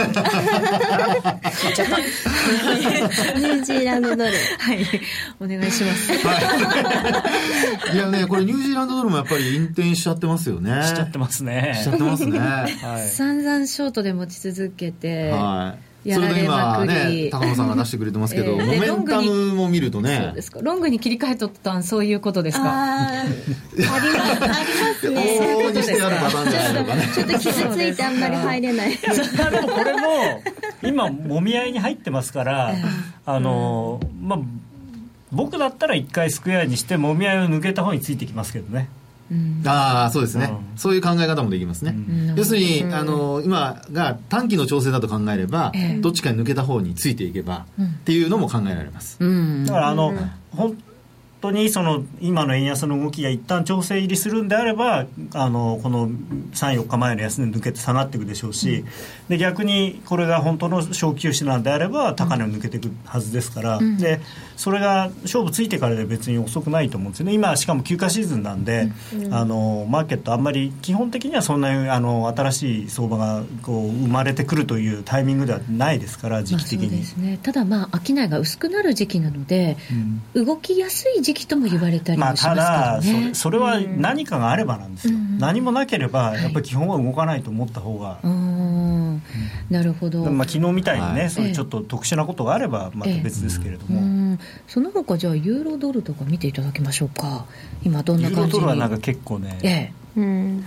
[3.48, 4.86] ュージーランドドルはい。
[5.40, 7.96] お願いします、はい。
[7.96, 10.84] いやね、これニュージーランドドルもやっぱり引転しちゃってますよね。
[10.84, 11.74] しちゃってますね。
[11.76, 12.40] しちゃってますね。
[12.40, 12.68] は
[13.04, 15.32] い、散々ショートで持ち続けて。
[15.32, 15.88] はい。
[16.14, 20.22] それで今ね高野さんが出してくれてますけど、えー、モメンタムも見るとね。
[20.28, 20.60] そうですか。
[20.62, 22.64] ロングに切り替えとったんそういうことですか？
[22.66, 23.90] あありま
[25.02, 25.40] すね。
[25.42, 28.92] 往々にしてあるパターンじゃないのかねちょっと傷ついてあんまり入れない。
[28.96, 30.00] でもこれも
[30.82, 32.74] 今もみ合いに入ってますから、
[33.26, 34.40] あの、まあ
[35.34, 38.88] 僕だったら一回スクエアにしてもみ合いを抜けた方についてきますけどね
[39.32, 49.18] うん、ああそうですね、うん、そういう考え方もできますね、うん、要するに、あの今が短期の調整だと考えれば、どっちかに抜けた方についていけば、っていうのも考えられます、
[49.66, 50.14] だからあの、
[50.56, 50.78] 本
[51.42, 58.86] 当にその今の円安の動きが一旦調整入りするんであればあのこの34日前の安値抜けて下がっていくでしょうし、うん、
[59.30, 64.20] で逆にこれが本当の小休止なんであれば高値を抜けていくはずですから、うん、で
[64.58, 67.34] それが勝負ついてからで別に遅くないと思うんですよね。
[67.34, 79.78] 今しかも休暇シーズンなんで、うん、あのマーケットあんまり基本的にはそんなにあの新しい相場がこう生まれてくるというタイミングではないですから時期的に、まあね、ただまあ商いが薄くなる時期なので、
[80.34, 88.28] 動きやすい時期とも言われたりもしますけど、ね、まあ、ただそれそれは何かがあればなんですよ、うん、何もなければやっぱり基本は動かないと思った方が、はい、
[89.70, 94.00] なるほど、まあ、昨日みたいにね、はい、そういうちょっと特殊なことがあればまた別ですけれども、
[94.34, 97.46] ええ、その他じゃあユーロドルとか見ていただきましょうか。
[97.84, 99.94] 今どんな感じユーロドルはなんか結構ね、ええ。
[100.18, 100.64] うん。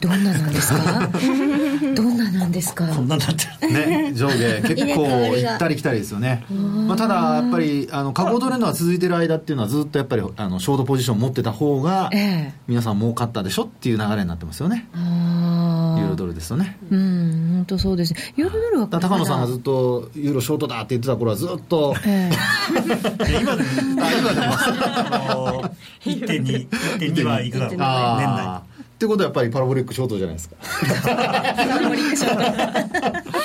[0.00, 1.08] どんななんですか？
[1.94, 2.88] どんななんですか？
[2.88, 3.28] こんななっ
[3.60, 3.66] て。
[3.68, 6.44] ね上下 結構行ったり来たりですよね。
[6.50, 12.10] まあ、ただやっぱりあの過去トレンドが続いてる間っていうのはずっとやっぱりあのショートポジション持ってた方が、
[12.66, 14.88] 皆さん儲かったでしょっていう流れになってますよね。
[14.94, 15.02] ユー。
[15.04, 15.31] ロド
[16.32, 16.76] ルですよね。
[16.90, 18.14] うん本当そうです。
[18.36, 25.70] ユーロドルは高野さんがずっとユーロショートだって言ってた頃はずっと、 えー、今でも今でも
[26.04, 28.62] 1.2 1.2はいくだろう年内
[29.02, 30.56] ってことはやっぱりパラボリックショートじゃないですか。
[31.02, 33.41] パラボリックショート。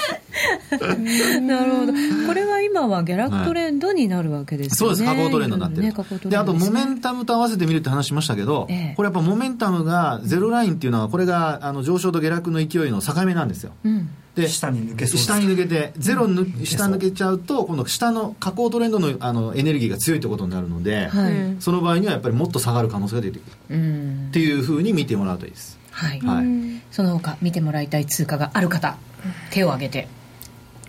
[1.42, 1.94] なるほど。
[2.28, 5.18] これは今は下落トレンドになるわけですね、はい、そうです。
[5.18, 5.94] 下降トレンドになってる、ね、
[6.26, 14.10] であとモメンタムと合わせてみるって話しましたけど、ええ、これやっぱモメンタムがゼロラインっていうのはこれがあの上昇と下落の勢いの境目なんですよ、うん。
[14.36, 16.44] で下に抜け下に抜けてゼロぬ、う。
[16.44, 26.46] ん、下抜けちゃうと今度下の下降トレンドのあのエネルギーが強いってことになるので、はい、その場合にはやっぱりもっと下がる可能性が出てくる、うん、っていうふうに見てもらうといいです、はい、はい、
[26.92, 28.98] その他見てもらいたい通貨がある方
[29.50, 30.08] 手を挙げて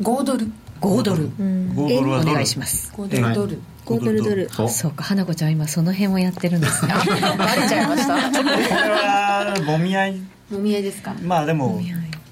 [0.01, 0.46] 5ドル。
[0.80, 2.92] 5ドル、うん、5ドルはお願いします。
[2.94, 3.34] 5ドル。
[3.34, 3.59] ドル。
[3.84, 4.49] 5ドルドル。
[4.68, 4.90] そう。
[4.92, 5.03] か。
[5.03, 6.94] 花子ちゃん今その辺をやってるんですね。
[7.38, 8.14] バレちゃいました。
[8.30, 10.20] これはもみ合い
[10.51, 10.82] もみ合い。
[10.82, 11.80] ですかまあでも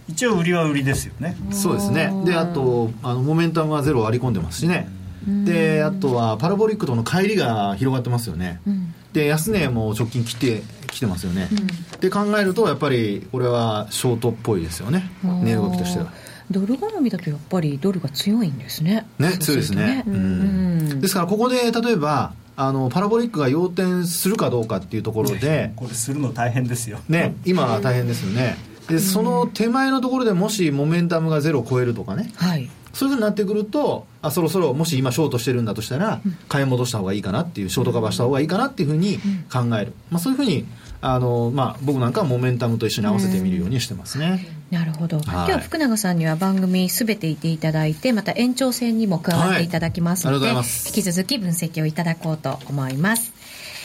[0.09, 1.37] 一応売りは売りですよね。
[1.51, 2.13] そうですね。
[2.25, 4.89] であとあのモメンタムはゼロ割り込んでますしね。
[5.27, 15.11] であとはパラボリックとの乖離が広がってますよね、うん、で安値も直近来てきてますよね、うん、で考えるとやっぱりこれはショートっぽいですよね。
[15.25, 16.13] 値動きとしては
[16.51, 19.07] ドル絡みだとやっぱりドルが強いんですね。
[19.19, 26.99] ね強いですね、うん、ですからここで例えばあのパラボリックが要点するかどうかっていうところでこれするの大変ですよ。
[27.09, 28.57] ね今は大変ですよね、
[28.89, 39.19] でその手前のところでもしモメンタムがゼロを超えるとかね、はい、そういうふうになってくるとあそろそろもし今ショートしてるんだとしたら、買い戻した方がいいかなっていうショートカバーした方がいいかなっていうふうに
[39.53, 40.65] 考える、まあ、そういうふうに
[41.01, 44.49] あの、まあ、僕なんかはモメンタムと一緒に合わせてみるようにしてますね。
[44.71, 49.69] なるほど、はい、今日は福永さんには番組すべていていただいてまた延長戦にも加わってい。
[49.69, 53.33] ただきますので、はい、引き続き分析をいただこうと思います。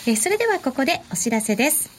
[0.07, 1.89] えそれではここでお知らせです。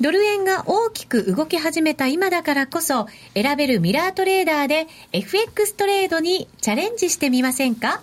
[0.00, 8.02] ドル円が大きく動き始めた今だからこそ、選べるミラートレーダーで FX トレードにチャレンジしてみませんか？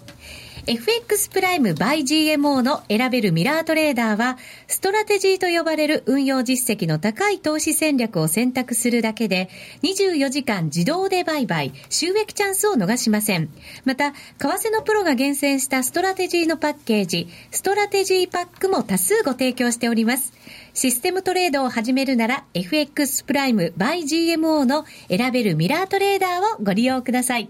[0.65, 4.37] FX プライム by GMO の選べるミラートレーダーは、
[4.67, 9.49] ストラテジーと呼ばれる運用実績の高い投資戦略を選択するだけで、
[9.81, 13.49] 24時間自動で売買、収益チャンスを逃しません。
[13.83, 20.31] また、為替のプロが厳選したストラテジーのパッケージ、ストラテジーパックも多数ご提供しております。
[20.73, 27.49] システムトレードを始めるなら、FX プライム by GMO の選べるミラートレーダーをご利用ください。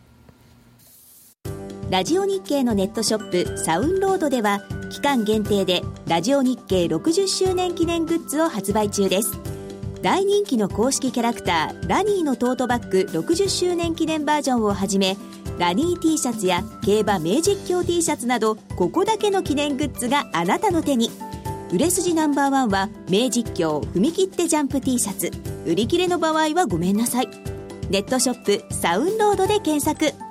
[1.91, 9.37] ラジオ日経のネットショップサウンロードでは期間限定でラジオ日経60周年記念グッズを発売中です。
[10.01, 15.17] 大人気の公式キャラクターラニーのトートバッグ60周年記念バージョンをはじめ
[15.59, 21.11] ラニー T シャツや競馬名実況 T シャツなどここだけの記念グッズがあなたの手に。
[21.73, 25.29] 売れ筋ナンバーワンは名実況踏み切ってジャンプ T シャツ。
[25.65, 27.27] 売り切れの場合はごめんなさい。
[27.89, 30.30] ネットショップサウンロードで検索。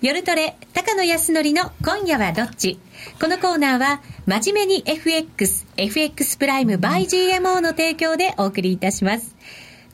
[0.00, 2.78] 夜トレ、高野康則の今夜はどっち？
[3.20, 9.34] このコーナーは、真面目に FX、FX プライム by GMO の提供でお送りいたします。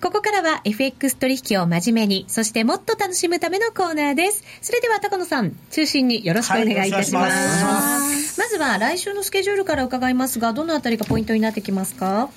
[0.02, 4.44] ここからは FX 取引を真面目に、そしてもっと楽しむためのコーナーです。
[4.61, 7.64] それでは高野さん、中心によろしくお願いいたします。
[7.64, 12.28] はい、ますまずは来週のスケジュールから伺いますが、どのあたりがポイントになってきますか？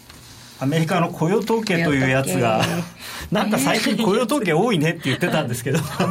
[0.60, 2.66] アメリカの雇用統計というやつが、
[3.32, 6.08] なんか最近雇用統計多いねって言ってたんですけど、数が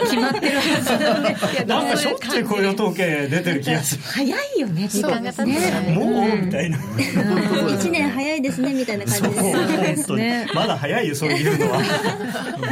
[0.00, 4.02] 決まってるはずなんですけど、なんかしょっちゅう雇用統計出てる気がする。
[4.02, 4.30] 早い。
[4.56, 6.70] よね、時間が経ってもうみたい。
[6.70, 6.78] な。
[6.78, 8.42] 1年早い。
[8.42, 8.98] ですね、みたい。
[8.98, 10.46] な感じですね。
[10.54, 11.08] まだ早い。
[11.08, 11.46] よ、そうい。
[11.46, 11.82] うのは。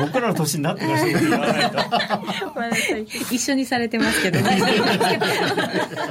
[0.00, 1.70] 僕らの年になってからそう言わない。
[1.70, 3.34] と。
[3.34, 4.40] 一緒にされてますけど、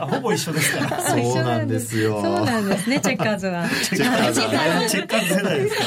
[0.07, 1.01] ほぼ一緒ですから。
[1.01, 2.21] そうなんですよ。
[2.21, 5.83] そうなんですね、チェッッカーズは、チェッカーズ世代ですか。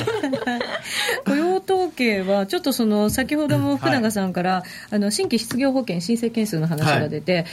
[1.24, 7.46] 雇用統計は、ちょっとその、先ほども福永さんから、あの、新規失業保険申請件数の話が出て、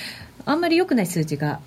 [0.46, 1.60] あんまり良くない数字が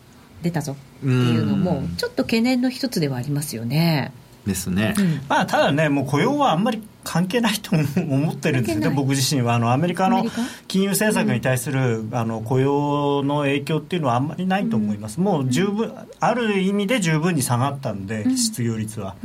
[0.42, 4.12] 出たぞっていうのも、ちょっと懸念の一つではありますよね。
[4.46, 4.94] ですね、
[5.28, 9.54] まあ、ただね、もう雇用はあんまり関係ないと思ってるんですよね、僕自身は。
[9.54, 10.24] あのアメリカの
[10.66, 19.16] 金融政策に対する、うん、あの雇用の影響っていうのはあんまりないと思います、うん、もう十分、ある意味で十分に下がったんで、うん、失業率は、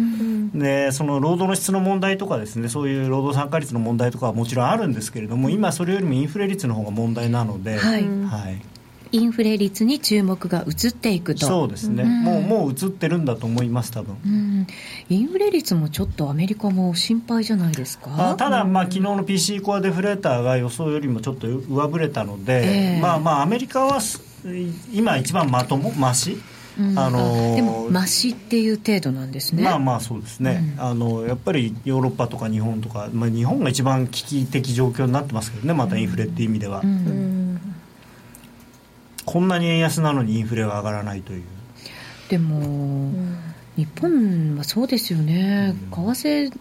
[0.53, 7.77] で、その労働の質の問題とかですね、そういう労働参加率の問題とかはもちろんあるんですけれども、今、それよりもインフレ率の方が問題なので。
[7.77, 8.61] はい、はい
[9.11, 11.45] インフレ率に注目が移っていくと。
[11.47, 14.67] そうですね、うん、もうもう移ってるんだと思います多分、うん、
[15.09, 18.35] インフレ率もちょっとアメリカも心配じゃないですか？
[18.37, 23.99] ただ、まあ、昨日の PC コアデフレーターが予想よりもちょっと上振れたので、えー、まあまあアメリカは
[24.93, 26.37] 今一番まともまし？
[26.79, 29.63] うん、あのでもましっていう程度なんですね。
[29.63, 37.30] まあまあそうですね、うん、あのやっぱりヨーロッパとか日本とか、まあ、日本が一番危機的状況になってますけどねまたインフレっていう意味では、うん、
[39.31, 41.43] こんなに円安なのにインフレは上がらないという。
[42.27, 43.37] でも、うん、
[43.77, 46.51] 日本はそうですよね、為替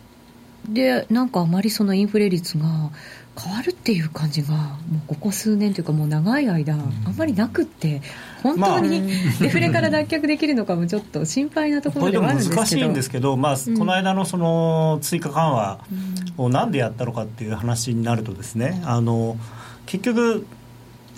[0.68, 2.90] でなんかあまりそのインフレ率が
[3.36, 8.02] 変わるっていう感じがもうここ数年というかもう長い間、あんまりなくって
[8.44, 9.02] 本当に
[9.40, 12.60] デフレから脱却できるのかもちょっと心配なところではあるんですけど。
[12.60, 15.80] 難しいんですけど、まあ、この間のその追加緩和
[16.36, 19.36] をなんでやったのかっていう話になるとですねあの
[19.86, 20.46] 結局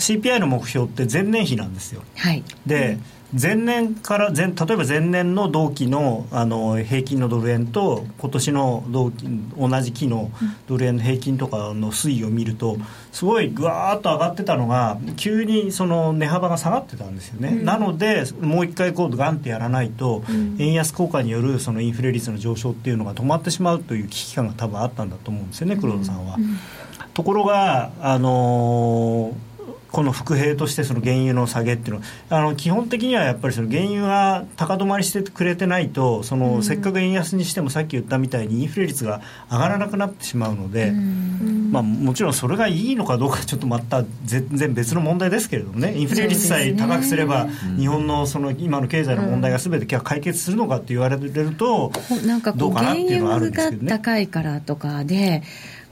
[0.02, 2.02] CPI の目標って前年比なんですよ。
[2.16, 2.98] はい、で、
[3.38, 9.26] 前年から前例えば前年の同期のあの平均のドル円と今年の同期
[9.56, 10.30] 同じ期の
[10.66, 12.76] ドル円の平均とかの推移を見ると
[13.10, 20.22] すごいぐわーっと上がってたのが急にその値幅が下がってたんですよね、うん、なのでもう一回こうガンってやらないと、
[20.58, 26.36] 円安効果によるそのインフレ率の上昇っていうのが止まってしまうという危機感が多分あったんだと思うんですよね黒田さんは。
[27.14, 29.51] ところがあのー
[29.92, 32.02] この伏兵としてその原油の下げっていうの。
[32.30, 39.20] はあの基本的にはやっぱりその原油が高止まりしてくれてないとそのせっかく円安にしてもさっき言ったみたいにインフレ率が
[39.50, 45.94] 上がらなくなってしまうので、まあ、もちろんそれがいいのかどうかちょっとまた全然別の問題ですけれどもね。
[45.94, 47.46] インフレ率さえ高くすれば
[47.78, 51.92] 日本のその今の経済の問題がすべて解決するのかって言われると
[52.56, 53.88] どうかなっていうのはあるんですけどね。
[53.90, 55.42] 高いからとかで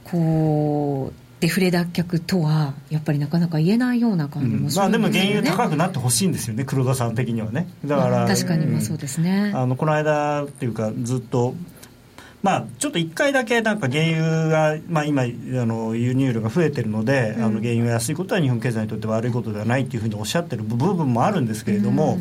[0.04, 4.96] こうデフレ脱却とはやっぱりなかなか言えないような感じもする、ね。
[4.96, 6.64] うん、まあ、でも原油高くなってほしいんですよね。
[6.64, 7.68] 黒田さん的にはね。
[7.84, 11.54] だから、確かにまあそうですね、あのこの間っていうかずっと
[12.42, 22.18] まあ、ちょっと1回だけなんか原油が、まあ、今あの輸入量が増えてるので、うん、あの原油が安いことは日本経済にとって悪いことではないというふうにおっしゃってる部分もあるんですけれども、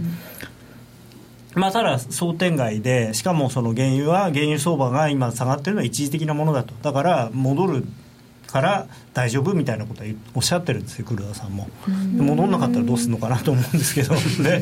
[1.55, 6.73] まあ、ただ想定外でしかもその原油は原油相場が今下がってるのは一時的なものだと。
[6.81, 7.85] だから戻る
[8.51, 11.67] から大丈夫みたいなことはおっしゃってるんですよ黒田さんも。
[12.17, 12.51] 戻ん。
[12.51, 14.15] なかったらどうするのかなと思うんですけど。
[14.43, 14.61] で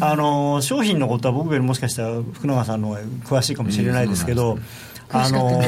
[0.00, 4.58] あの商品のことは僕よりもしかしたら福永さんの方が詳しいかもしれないですけど、
[5.10, 5.60] あの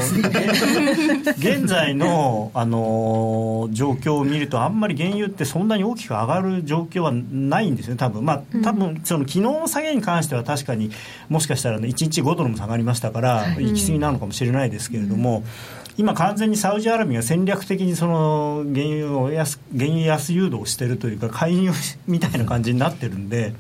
[1.39, 8.25] 現在のあの状況を見るとあんまり原油ってそんなに大きく上がる状況はないんですね多分。
[8.25, 10.91] まあ多分その昨日の下げに関しては確かに
[11.29, 15.43] もしかしたら、ね、1日5ドルも下がりましたから、行き過ぎなのかもしれないですけれども、
[15.97, 21.71] 今完全にサウジアラビアが戦略的にその原油を安原油安誘導してるというか介入
[22.07, 23.53] みたいな感じになってるんで。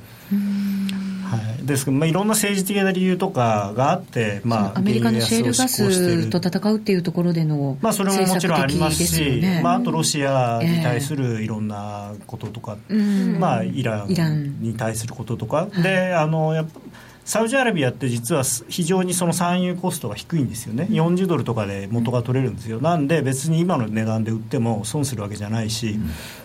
[1.30, 16.80] はい、ですけど、まあ、いろんな政治的な理由とかがあって、まあ、アメリカのシェールガスと戦うっていうところでのまあ、それももちろんありますし、まあ、あとロシアに対するいろんなこととか、えー、まあ、イランに対することとか、であのやっぱ
[17.24, 25.98] サウジアラビアって実は非常にその産油コストが低いんですよね、40ドルとかで元が取れるんですよ、なんで別に今の値段で売っても損するわけじゃないし、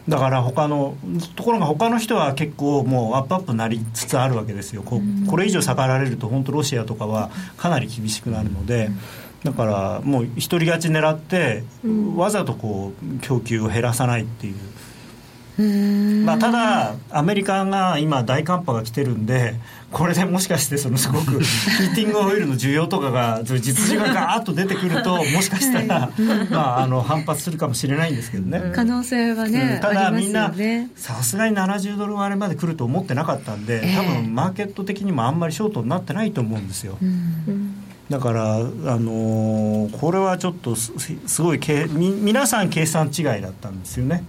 [0.08, 0.96] だから他の
[1.36, 8.90] ところが他の人は結構もうアップアップになりつつあるわけですよ、ここれ以上下がられると、本当、ロシアとかはかなり厳しくなるので。
[9.44, 11.64] だからもう一人勝ち狙って、
[12.16, 14.56] わざとこう供給を減らさないっていう。
[15.62, 19.56] まあ、ただ、アメリカが今、大寒波が来てるんで、
[19.96, 26.10] これでもしかしてそのすごく ヒーティングオイルの需要とかが実需がガーッと出てくるともしかしたら、
[26.50, 28.74] まあ、あの反発するかもしれないんですけどね。
[28.76, 30.54] 可能性はね、うん、ただみんな
[30.98, 36.98] さすがに70ドル割れまで来ると思ってなかったんで多分マーケット的にもあんまりショートになってないと思うんですよ。
[37.02, 37.65] うん
[38.10, 40.94] だから、あのー、これはちょっとす
[41.42, 44.24] ごいけみ皆さん計算違いだったんですよね。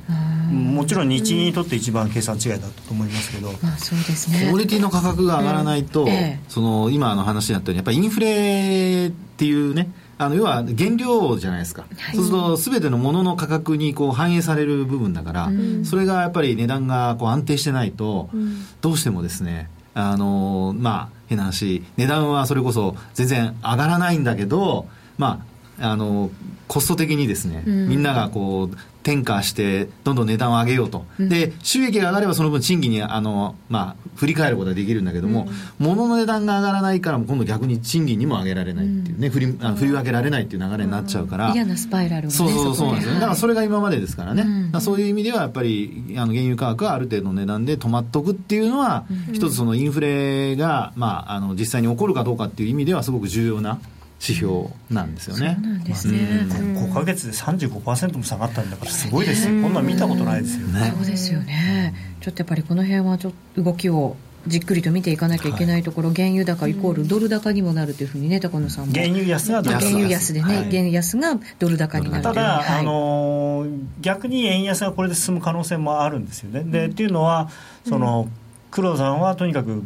[0.51, 4.47] もちろん日銀にとって一番計算違いだったと思いますけど、まあ、そうですね。
[4.47, 6.09] コモディティの価格が上がらないと、うん。
[6.09, 24.87] ええ、その今の話にあったようにやっぱりインフレっていうねあの要は原料じゃないですか、はい、そうすると全てのものの価格にこう反映される部分だから、うん、それがやっぱり値段がこう安定してないと、うん、どうしてもですねあのまあ変な話値段はそれこそ全然上がらないんだけど
[25.19, 25.45] ま
[25.81, 26.31] ああの
[26.69, 35.47] コスト的にですね、うん、みんながこう転嫁してどんどん値段を上げようと、うん、で収益が上がればその分賃金にあの、まあ、振り返ることができるんだけども、
[35.79, 43.15] うん、物の値段が上がらないから今度逆に賃金にも上げられないっていうね、振りあ振り分けられないっていう流れになっちゃうから、嫌なスパイラル、ね、そうそうそうなんですよ。
[43.15, 44.43] ねだからそれが今までですからね、
[44.73, 53.79] うん、そういう意味ではやっぱりあの原油価格はある程度の値段で止まっとくっていうのは、一つそのインフレが、まあ、あの実際に起こるかどうかっていう意味ではすごく重要な
[54.27, 55.59] 指標なんですよね。
[55.61, 56.19] なんですね。
[56.49, 59.63] 5か月で35%も下がったんだからすごいですよ。
[59.63, 60.67] こんな見たことないですよ。
[60.69, 60.93] ね。
[60.97, 61.95] そうですよね。
[62.21, 64.17] ちょっとやっぱりこの辺はちょっと動きを
[64.47, 68.93] じっくりと見ていかなきゃいけないところ、はい、原油高イコールドル高にもなるというふうにね高野さんも。
[68.93, 73.67] 原油安がドル高原油安でね、はい、原油安がドル高になるただ、はい、あの
[74.01, 76.63] 逆に円安がこれで進む可能性もあるんですよね。
[76.65, 77.51] で、うん、っていうのは
[77.89, 78.46] その、うん
[78.77, 79.83] 黒田さんはとにかく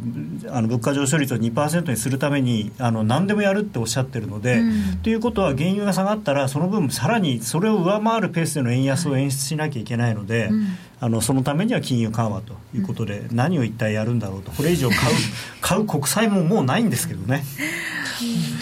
[0.49, 10.67] あの物価上昇率を2%にするためにあの何でもやるっておっしゃってるので、うん、ということは原油が下がったらその分さらにそれを上回るペースでの円安を演出しなきゃいけないので、うん、
[10.99, 15.15] あのそのためには金融緩和ということで、うん、何を一体やるんだろうとこれ以上買う
[15.61, 17.45] 買う国債ももうないんですけどね。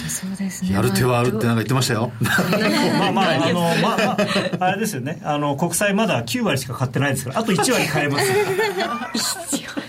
[0.07, 2.11] そうですね、やる手はあるってなんか言ってましたよ。
[2.19, 4.17] まあまあ あのまあま
[4.59, 5.19] ああれですよね。
[5.23, 8.25] あの国債まだ9割しか買ってないですから、あと1割買えます。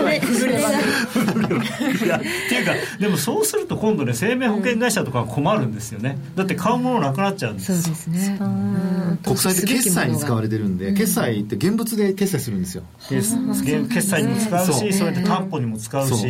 [0.00, 6.18] 1割崩れば いやっていうかでもそうすると今度ね生命保険会社とか困るんですよね。
[6.34, 7.82] だって買うものなくなっちゃうんです。
[7.82, 8.38] そうですね。
[9.22, 12.82] 国債って決済に使われてるんで、決済って現物で決済するんですよ。
[13.08, 16.26] 決済にも使うしそうやって担保にも使うし。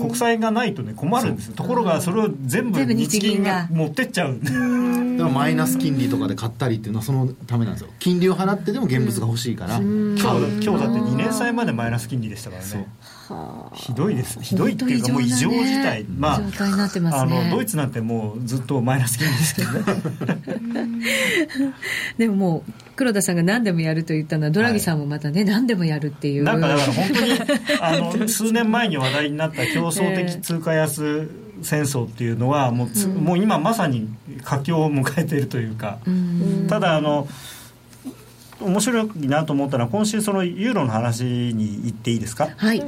[0.00, 3.68] 国債がないとね困るんですところがそれを全部日銀が。
[3.70, 4.38] 持ってっちゃう。
[4.42, 7.88] だからマイナス金利とかで買ったりっていうのはそのためなんですよ。
[7.98, 9.76] 金利を払ってでも現物が欲しいから。
[9.76, 10.22] 今日
[10.64, 12.68] 今日だって2年債までマイナス金利でしたからね
[13.74, 16.40] ひどいですひどいっていうかもう異常事態まあ、あ
[17.26, 19.80] のドイツなんてもうずっとマイナス金利ですけどね。
[22.18, 26.44] でももう黒田さんが何でもやると言ったのはドラギさんもまたね、はい、何でもやるっていう。
[26.44, 27.32] なんかだから本当に
[27.80, 31.28] あの 数年前に話題になった競争的通貨安
[31.62, 34.08] 戦争っていうのはもうつ、うん、もう今まさに
[34.44, 37.26] 佳境を迎えているというか、うん、ただあの
[38.60, 42.48] 面白いなと思ったのは今週そのユーロの話に行っていいですか？
[42.56, 42.82] はい。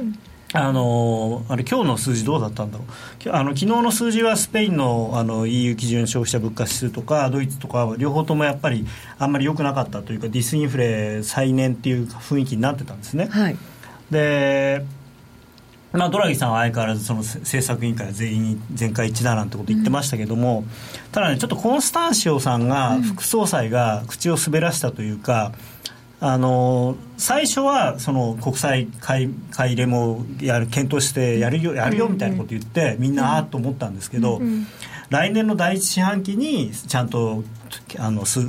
[0.51, 3.29] あのあれ今日の数字どうだったんだろう？
[3.31, 8.83] あの昨日の数字はスペインのあの EU 基準消費者物価指数とかドイツとか両方ともやっぱり
[9.19, 13.27] あんまり良くなかったというかディスインフレ再燃っていう雰囲気になってたんですね。
[13.29, 13.57] はい、
[14.09, 14.83] で
[15.91, 20.65] まあ、ドラギさんは相変わらずその政策委員会は全員全会一致だなんてこと言ってましたけども、うん、
[21.11, 25.51] ただねちょっとコンスタンシオさんが副総裁が口を滑らしたというか、
[26.21, 34.41] あの最初はその国際買い買い入れもやる検討してやるよやるよみたいなこと言って、みんなああと思ったんですけど、
[35.09, 37.43] 来年の第一四半期にちゃんと
[37.97, 38.41] あのす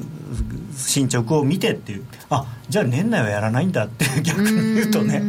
[0.76, 5.22] 進捗を見てっていうあじゃあ年内はやらないんだって逆に言うとね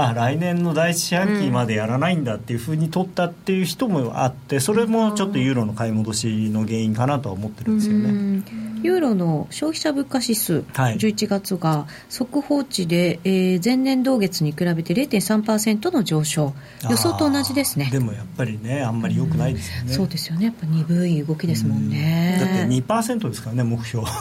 [0.00, 8.68] あ来年の第一四半期までやらないんだっていうふうに取ったっていう人もあってそれもちょっとユーロの買い戻しの原因かなとは思ってるんですよね。
[8.82, 16.54] ユーロの消費者物価指数、はい、11月が速報値で、えー、前年同月に比べて0.3%の上昇。
[16.88, 17.88] 予想と同じですね。
[17.90, 20.44] でもやっぱりねあんまりよくないですよね、うそうですよね。
[20.46, 24.06] やっぱ鈍い動きですもんね、だって2%ですからね目標。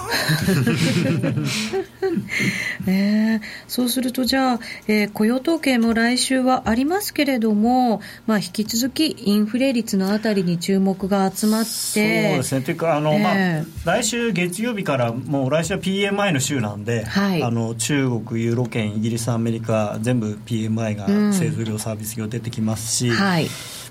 [2.86, 12.61] ね、そうするとじゃあ、えー、雇用統計も来週はありますけれども、まあ、引き続きインフレ率のあたりに注目が集まってそうですね。
[12.61, 23.47] というかあの、えー、まあ、来週月曜日からもう来週は PMI の週なんで、はい、あの中国ユーロ圏イギリスアメリカ全部 PMI が製造業サービス業出てきますし、うんはい、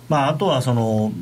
[0.09, 1.12] まあ、あとはその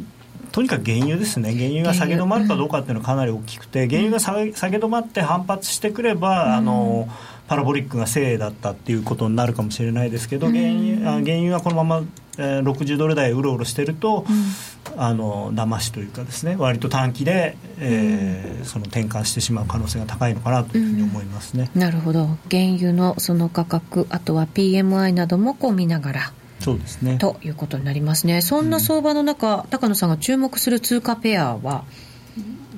[0.55, 1.53] とにかく原油ですね。
[1.53, 7.09] 原油が下げ止まるかどうかっていうのはかなり大きくて原油が下げ下げ止まって反発してくれば、うん、あの
[7.47, 12.07] パラボリックが正だったっていうことになるかもしれないですけど、原油原油がこのまま、
[12.39, 22.27] えー、60ドル台うろうろしてると、うん、あの騙しというかですね割と短期で、えー、その転換してしまう可能性が高いのかなというふうに思いますね、うん、なるほど。
[22.51, 27.19] 原油のその価格あとは PMI などもこう見ながらそうですね。
[27.19, 28.41] ということになりますね。
[28.41, 31.85] そんな相場の中、うん、高野さんが注目する通貨ペアは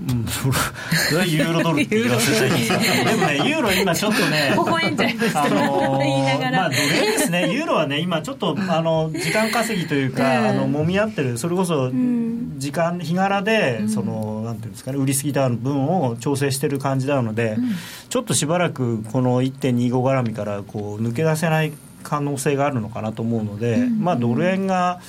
[0.09, 5.99] うん、それはユーロドルって 言わせたいんですでもねユーロ今ちょっとねあの
[6.57, 7.51] まあ奴隷ですね。
[7.53, 11.39] ユーロはね今ちょっとあの時間稼ぎというか、あの揉み合ってる。
[11.39, 11.91] それこそ
[12.57, 17.57] 時間日柄で、そのなんていうんですかね売りすぎた分を調整してる感じなので、
[18.09, 25.01] ちょっとしばらくこの1.25絡みからこう抜け出せない可能性があるのかなと思うので、まあ、ドル円が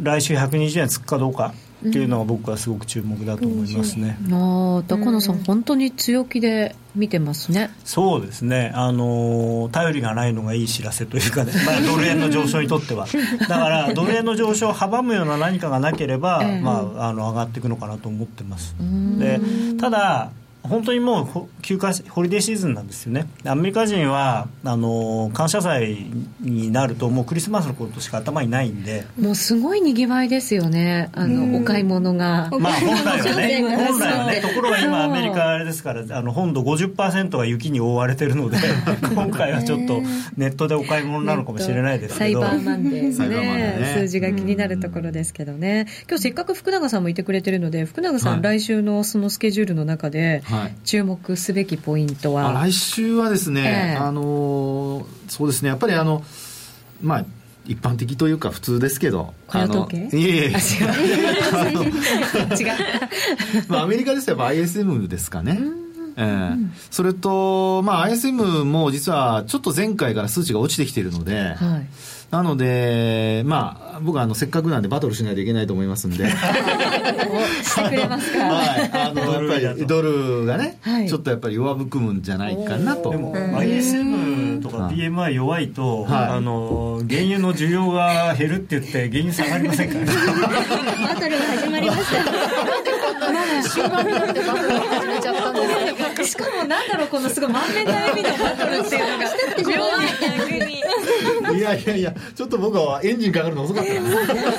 [0.00, 1.54] 来週120円つくかどうか
[1.88, 7.70] っていうのは僕はすごく注目だと思いますね、うん、あ高野さん、本当に強気で見てますね。
[7.84, 8.70] そうですね。
[8.74, 13.06] あの頼りがないのがいい知らせというかね、まあ、ドル円の上昇にとっては。
[13.40, 18.76] だからドル円の上昇を阻むような何かがなければ、えー、まあ、あの上がっていくのかなと思ってます。
[19.18, 19.40] で
[19.80, 20.30] ただ
[20.62, 23.26] 本当にもう休暇ホリデーシーズンなんですよね。
[23.44, 26.06] アメリカ人はあの感謝祭
[26.40, 29.04] になるともうクリスマスのことしか頭にないんで。
[29.18, 31.10] もうすごいにぎわいですよね。
[31.14, 32.50] あのお買い物が。
[32.60, 38.58] まあ本来はね 本来はねところが今アメリカあれですからあの本土50%が雪に覆われてるので
[39.14, 40.00] 今回はちょっと
[40.36, 42.40] ネットでお買い物なのかもしれないですけど。
[42.42, 45.86] サイバーマンデーねね数字が気になるところですけどね。
[46.08, 50.42] 今日せっかく福永さんもいてくれてるので福永さん、はい、来週のそのスケジュールの中で、
[50.84, 56.24] 注目すべきポイントは、来週はですね、えー、あのそうですねやっぱりあの
[57.02, 57.24] まあ
[57.64, 60.56] 一般的というか普通ですけど雇用統計いえいえ 違う。
[63.68, 65.60] まあアメリカですとやっぱ ISM ですかね、
[66.16, 71.86] えー、それと、まあ、ISM も実はちょっと前回から数値が落ちてきているので、はい
[72.32, 76.24] なので、まあ、僕はあのせっかくなんでバトルしないといけないと思いますんで。
[77.62, 78.38] してくれますか。
[78.46, 78.90] はい。
[78.90, 83.10] あの、やっぱりドルがね、はい、ちょっとやっぱり弱含むんじゃないかなと。
[83.10, 84.41] でも、ISM
[84.72, 92.82] とか PMI 弱いと、はい、あの、原油の需要が減るって言って、原油下がりませんから、ね、バトルが始まりました。
[93.62, 100.08] 終盤になってバトルが始めちゃったんですしかもなんだろう、このすごい満面の笑みのバトルっていうのが、妙に
[100.38, 100.82] 逆に。
[101.58, 104.10] いやいやいや、ちょっと僕はエンジンかかるの遅かったな。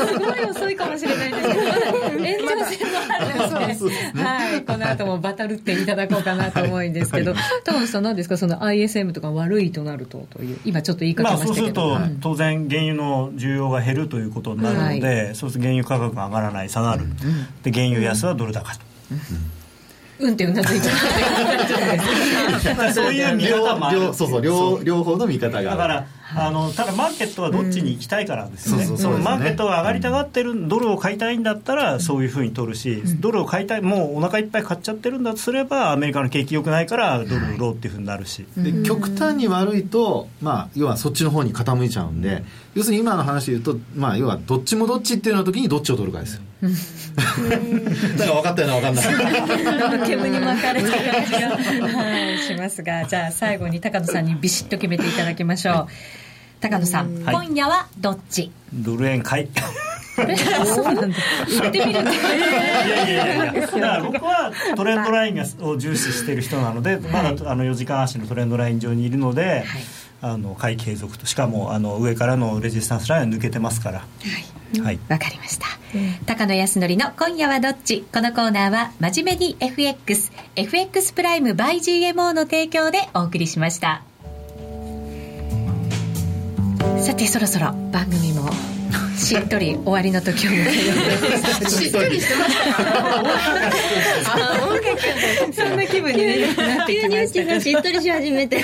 [0.07, 7.34] すごい遅いかもしれないですけど、延長戦もあるので、ね、はい、この後もバトルっていただこうかなと思うんですけど、
[7.64, 17.05] 高野さん、なんですか、その ISM とか悪いとなるとという、今ちょっと言いかけましたけど、まあ、そうすると、当然、原油の需要が減るということになるので、はい、そうすると原油価格が上がらない、下がる、
[17.63, 18.73] で原油安はドル高。
[18.73, 18.79] と。
[20.19, 20.91] うんってうなずいちゃ
[22.89, 24.13] うそういう見方もある。
[24.13, 42.43] そうそう両両方の見方がだからあのただマーケットはどっちに行きたいからですよね、そのマーケットが上がりたがってるドルを買いたいんだったらそういうふうに取るし、ドルを買いたいもうお腹いっぱい買っちゃってるんだとすればアメリカの景気よくないからドル売ろうっていうふうになるし、で極端に悪いと、まあ、要はそっちの方に傾いちゃうんで、
[42.75, 46.41] 要するに今の話で言うと、まあ、要はどっちもどっちっていうような時にどっちを取るかですよ。
[48.17, 50.07] だから分かったよな分かんない。
[50.07, 51.49] 煙に巻かれた感じが、
[51.88, 56.22] はい、しますがじゃあ最後に高野さんにビシッと決めていただきましょう。
[56.64, 58.49] 高野さん、今夜はどっち？
[58.74, 59.47] ドル円買い。
[60.66, 61.18] そうなんだ
[61.49, 63.51] 言ってみるいやいや。
[63.51, 69.66] いやだから僕はトレンドラインを重視している人なので、まだあの4時間足のトレンドライン上にいるので、はい、
[70.22, 73.99] あの買い継続としかもあの上からのレジスタンスラインは抜けてますから。
[73.99, 74.80] はい。
[74.80, 84.01] わ、はい、かりました、うん、高野康則の「今夜はどっち?」このコーナーは「真面目に FXFX プライム by GMO」の提供でお送りしました
[87.05, 88.49] さてそろそろ番組も
[89.17, 90.93] しっとり終わりの時を迎えよ
[91.65, 92.55] うしっとりしてまし
[95.55, 98.63] たそんな気分に、ね、なってきました急にしっとりし始めて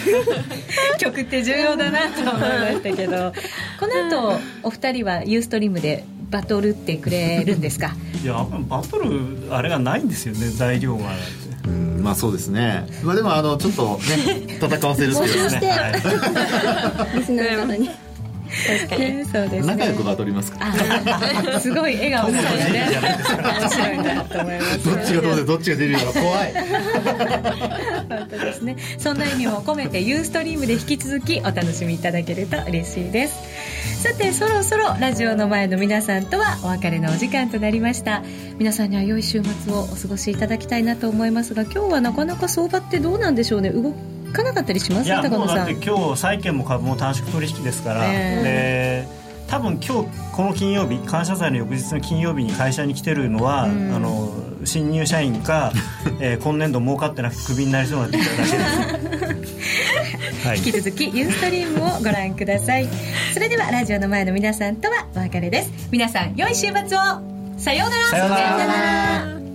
[0.99, 3.33] 曲って重要だなと思いましたけど。
[3.79, 7.95] この後お二人はユーストリームでバトルってくれるんですか？
[8.23, 11.05] いやバトルあれがないんですよね材料が
[11.65, 12.85] うんまあそうですね。
[13.03, 15.89] まあでもあのちょっとね戦わせるっていうね、は
[17.15, 17.89] い、 リスナーの方に
[18.68, 20.60] 確かに、そうです、ね、仲良くバトりますか。
[21.60, 22.88] すごい笑顔ですね
[23.60, 24.86] 面白いなと思います。
[24.86, 26.54] どっちがどうでどっちが出るか怖い。
[28.10, 28.76] 本当ですね。
[28.97, 34.04] そんな意味も込めてユーストリームで引き続きお楽しみいただけると嬉しいです。
[34.04, 38.24] さてそろそろラジオの前の皆さんとはお別れのお時間となりました。
[38.58, 43.70] 皆さんには良い週末をお過ごしいただきたいなと思いますが今日はなかなか相場ってどうなんでしょうね。
[43.70, 43.93] 動
[44.32, 45.05] かなかったりします？
[45.05, 54.32] いやもうだって今日債券も株も短縮取引ですから、えー、で多分今日この金曜日感謝祭の翌日の金曜日に会社に来てるのは、うん、あの
[54.65, 55.71] 新入社員か、
[56.19, 58.55] えー、今年度儲かってなくてクビになりそうなってだけです。
[60.47, 62.88] はい、引き続きユーストリームをご覧ください。
[63.34, 65.71] それではラジオの前の皆さんとはお別れです。
[65.91, 66.75] 皆さん良い週末を。
[67.57, 68.05] さようなら。
[68.05, 69.49] さようなら